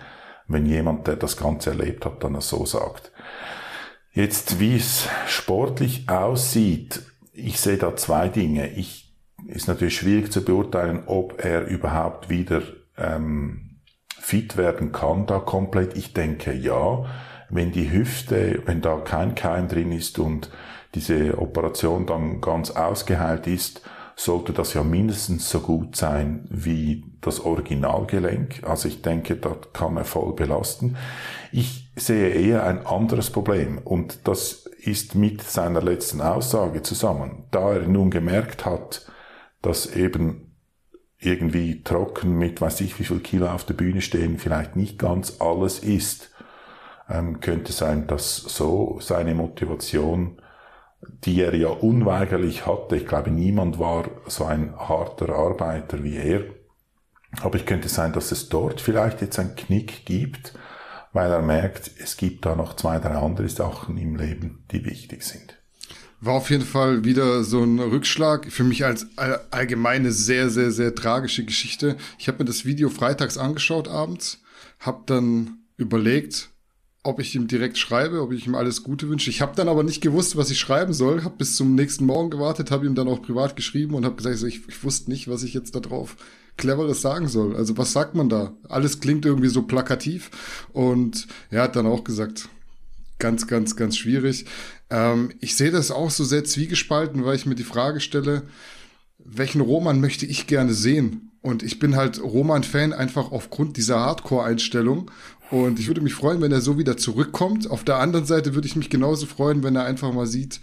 [0.47, 3.11] wenn jemand, der das Ganze erlebt hat, dann das so sagt.
[4.11, 7.01] Jetzt, wie es sportlich aussieht,
[7.33, 8.69] ich sehe da zwei Dinge.
[8.69, 9.13] Ich,
[9.45, 12.61] ist natürlich schwierig zu beurteilen, ob er überhaupt wieder
[12.97, 13.77] ähm,
[14.19, 15.95] fit werden kann da komplett.
[15.95, 17.05] Ich denke ja,
[17.49, 20.49] wenn die Hüfte, wenn da kein Keim drin ist und
[20.95, 23.81] diese Operation dann ganz ausgeheilt ist,
[24.19, 28.63] sollte das ja mindestens so gut sein wie das Originalgelenk.
[28.63, 30.97] Also ich denke, dort kann er voll belasten.
[31.51, 37.43] Ich sehe eher ein anderes Problem und das ist mit seiner letzten Aussage zusammen.
[37.51, 39.05] Da er nun gemerkt hat,
[39.61, 40.55] dass eben
[41.19, 45.37] irgendwie trocken mit weiß ich wie viel Kilo auf der Bühne stehen vielleicht nicht ganz
[45.39, 46.31] alles ist,
[47.07, 50.41] ähm, könnte sein, dass so seine Motivation
[51.23, 52.97] die er ja unweigerlich hatte.
[52.97, 56.43] Ich glaube, niemand war so ein harter Arbeiter wie er.
[57.41, 60.53] Aber ich könnte sein, dass es dort vielleicht jetzt einen Knick gibt,
[61.13, 65.23] weil er merkt, es gibt da noch zwei, drei andere Sachen im Leben, die wichtig
[65.23, 65.57] sind.
[66.19, 68.51] War auf jeden Fall wieder so ein Rückschlag.
[68.51, 69.05] Für mich als
[69.51, 71.97] allgemeine sehr, sehr, sehr tragische Geschichte.
[72.17, 74.41] Ich habe mir das Video freitags angeschaut abends,
[74.79, 76.49] habe dann überlegt,
[77.07, 79.29] ob ich ihm direkt schreibe, ob ich ihm alles Gute wünsche.
[79.29, 81.23] Ich habe dann aber nicht gewusst, was ich schreiben soll.
[81.23, 84.43] Habe bis zum nächsten Morgen gewartet, habe ihm dann auch privat geschrieben und habe gesagt,
[84.43, 86.17] ich, ich wusste nicht, was ich jetzt da drauf
[86.57, 87.55] cleveres sagen soll.
[87.55, 88.53] Also was sagt man da?
[88.67, 92.49] Alles klingt irgendwie so plakativ und er hat dann auch gesagt,
[93.19, 94.45] ganz, ganz, ganz schwierig.
[94.89, 98.43] Ähm, ich sehe das auch so sehr zwiegespalten, weil ich mir die Frage stelle,
[99.17, 101.31] welchen Roman möchte ich gerne sehen?
[101.41, 105.11] Und ich bin halt Roman-Fan einfach aufgrund dieser Hardcore-Einstellung
[105.51, 107.69] und ich würde mich freuen, wenn er so wieder zurückkommt.
[107.69, 110.59] Auf der anderen Seite würde ich mich genauso freuen, wenn er einfach mal sieht,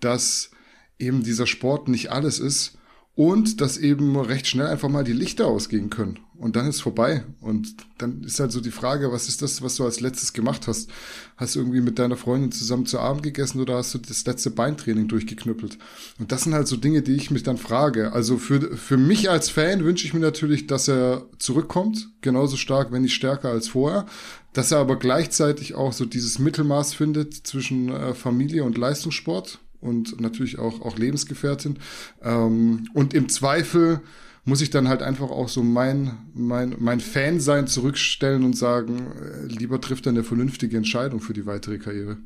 [0.00, 0.50] dass
[0.98, 2.77] eben dieser Sport nicht alles ist
[3.18, 6.20] und dass eben recht schnell einfach mal die Lichter ausgehen können.
[6.38, 7.24] Und dann ist vorbei.
[7.40, 10.68] Und dann ist halt so die Frage, was ist das, was du als letztes gemacht
[10.68, 10.88] hast?
[11.36, 14.50] Hast du irgendwie mit deiner Freundin zusammen zu Abend gegessen oder hast du das letzte
[14.50, 15.78] Beintraining durchgeknüppelt?
[16.20, 18.12] Und das sind halt so Dinge, die ich mich dann frage.
[18.12, 22.10] Also für, für mich als Fan wünsche ich mir natürlich, dass er zurückkommt.
[22.20, 24.06] Genauso stark, wenn nicht stärker als vorher.
[24.52, 30.20] Dass er aber gleichzeitig auch so dieses Mittelmaß findet zwischen äh, Familie und Leistungssport und
[30.20, 31.78] natürlich auch, auch Lebensgefährtin.
[32.22, 34.00] Ähm, und im Zweifel
[34.44, 39.46] muss ich dann halt einfach auch so mein, mein, mein Fan-Sein zurückstellen und sagen, äh,
[39.46, 42.16] lieber trifft er eine vernünftige Entscheidung für die weitere Karriere.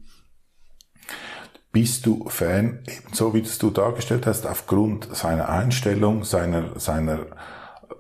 [1.73, 2.81] Bist du Fan,
[3.13, 7.27] so wie es du dargestellt hast, aufgrund seiner Einstellung, seiner, seiner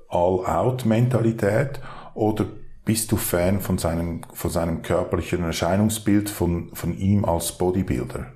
[0.09, 1.81] All-Out-Mentalität
[2.15, 2.47] oder
[2.85, 8.33] bist du Fan von seinem, von seinem körperlichen Erscheinungsbild, von, von ihm als Bodybuilder?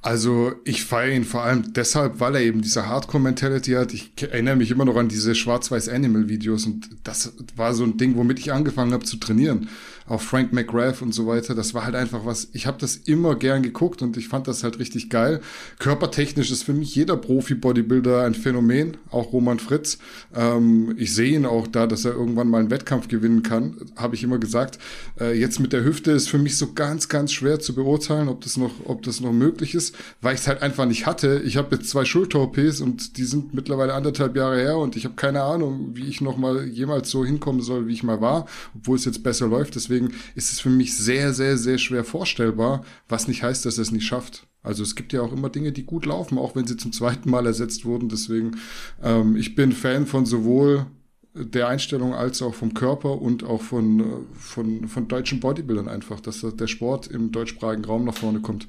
[0.00, 3.92] Also ich feiere ihn vor allem deshalb, weil er eben diese Hardcore-Mentality hat.
[3.92, 8.38] Ich erinnere mich immer noch an diese Schwarz-Weiß-Animal-Videos und das war so ein Ding, womit
[8.38, 9.68] ich angefangen habe zu trainieren
[10.08, 11.54] auch Frank McGrath und so weiter.
[11.54, 14.64] Das war halt einfach was, ich habe das immer gern geguckt und ich fand das
[14.64, 15.40] halt richtig geil.
[15.78, 19.98] Körpertechnisch ist für mich jeder Profi-Bodybuilder ein Phänomen, auch Roman Fritz.
[20.34, 24.14] Ähm, ich sehe ihn auch da, dass er irgendwann mal einen Wettkampf gewinnen kann, habe
[24.14, 24.78] ich immer gesagt.
[25.20, 28.40] Äh, jetzt mit der Hüfte ist für mich so ganz, ganz schwer zu beurteilen, ob
[28.42, 29.94] das noch, ob das noch möglich ist.
[30.20, 31.42] weil ich es halt einfach nicht hatte.
[31.44, 35.14] Ich habe jetzt zwei Schulter-OPs und die sind mittlerweile anderthalb Jahre her und ich habe
[35.14, 38.96] keine Ahnung, wie ich noch mal jemals so hinkommen soll, wie ich mal war, obwohl
[38.96, 39.74] es jetzt besser läuft.
[39.74, 39.97] Deswegen
[40.34, 43.92] ist es für mich sehr, sehr, sehr schwer vorstellbar, was nicht heißt, dass er es
[43.92, 44.46] nicht schafft.
[44.62, 47.30] Also es gibt ja auch immer Dinge, die gut laufen, auch wenn sie zum zweiten
[47.30, 48.08] Mal ersetzt wurden.
[48.08, 48.58] Deswegen,
[49.02, 50.86] ähm, ich bin Fan von sowohl
[51.34, 56.20] der Einstellung als auch vom Körper und auch von, äh, von, von deutschen Bodybuildern einfach,
[56.20, 58.66] dass der Sport im deutschsprachigen Raum nach vorne kommt.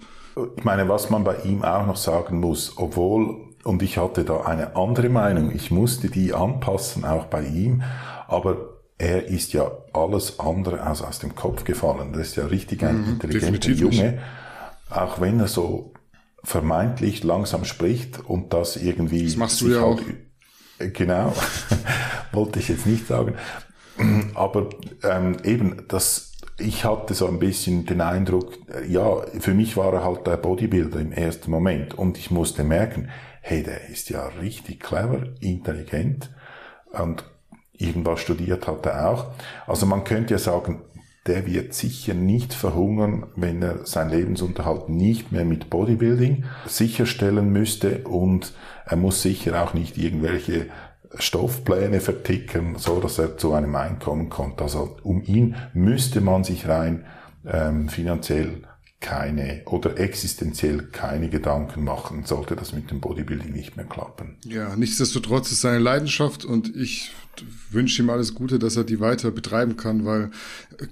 [0.56, 4.42] Ich meine, was man bei ihm auch noch sagen muss, obwohl, und ich hatte da
[4.42, 7.82] eine andere Meinung, ich musste die anpassen, auch bei ihm,
[8.28, 12.14] aber er ist ja alles andere als aus dem Kopf gefallen.
[12.14, 14.18] Das ist ja richtig ein mhm, intelligenter Junge, nicht.
[14.92, 15.94] auch wenn er so
[16.44, 19.26] vermeintlich langsam spricht und das irgendwie.
[19.26, 20.02] Das machst du ja halt auch
[20.94, 21.34] Genau,
[22.32, 23.36] wollte ich jetzt nicht sagen.
[24.34, 24.70] Aber
[25.04, 28.54] ähm, eben, das, ich hatte so ein bisschen den Eindruck,
[28.88, 33.10] ja, für mich war er halt der Bodybuilder im ersten Moment und ich musste merken,
[33.42, 36.30] hey, der ist ja richtig clever, intelligent
[36.92, 37.26] und
[37.80, 39.26] irgendwas studiert hat er auch.
[39.66, 40.82] Also man könnte ja sagen,
[41.26, 48.00] der wird sicher nicht verhungern, wenn er sein Lebensunterhalt nicht mehr mit Bodybuilding sicherstellen müsste
[48.00, 48.54] und
[48.86, 50.68] er muss sicher auch nicht irgendwelche
[51.18, 54.62] Stoffpläne verticken, so dass er zu einem Einkommen kommt.
[54.62, 57.06] Also um ihn müsste man sich rein
[57.46, 58.64] ähm, finanziell
[59.00, 64.36] keine oder existenziell keine Gedanken machen, sollte das mit dem Bodybuilding nicht mehr klappen.
[64.44, 67.12] Ja, nichtsdestotrotz ist seine Leidenschaft und ich
[67.72, 70.32] wünsche ihm alles Gute, dass er die weiter betreiben kann, weil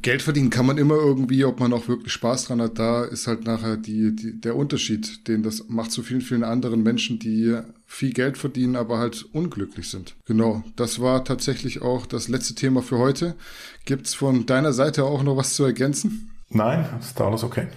[0.01, 3.27] Geld verdienen kann man immer irgendwie, ob man auch wirklich Spaß dran hat, da ist
[3.27, 7.57] halt nachher die, die, der Unterschied, den das macht zu vielen, vielen anderen Menschen, die
[7.85, 10.15] viel Geld verdienen, aber halt unglücklich sind.
[10.25, 13.35] Genau, das war tatsächlich auch das letzte Thema für heute.
[13.83, 16.29] Gibt's von deiner Seite auch noch was zu ergänzen?
[16.49, 17.67] Nein, ist alles okay.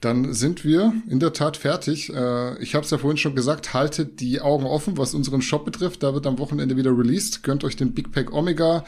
[0.00, 2.12] Dann sind wir in der Tat fertig.
[2.14, 5.64] Äh, ich habe es ja vorhin schon gesagt, haltet die Augen offen, was unseren Shop
[5.64, 6.02] betrifft.
[6.02, 7.42] Da wird am Wochenende wieder released.
[7.42, 8.84] Gönnt euch den Big Pack Omega.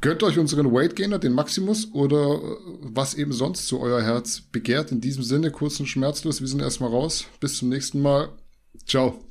[0.00, 4.40] Gönnt euch unseren Weight Gainer, den Maximus oder äh, was eben sonst zu euer Herz
[4.40, 4.92] begehrt.
[4.92, 6.40] In diesem Sinne, kurz und schmerzlos.
[6.40, 7.26] Wir sind erstmal raus.
[7.40, 8.28] Bis zum nächsten Mal.
[8.86, 9.27] Ciao.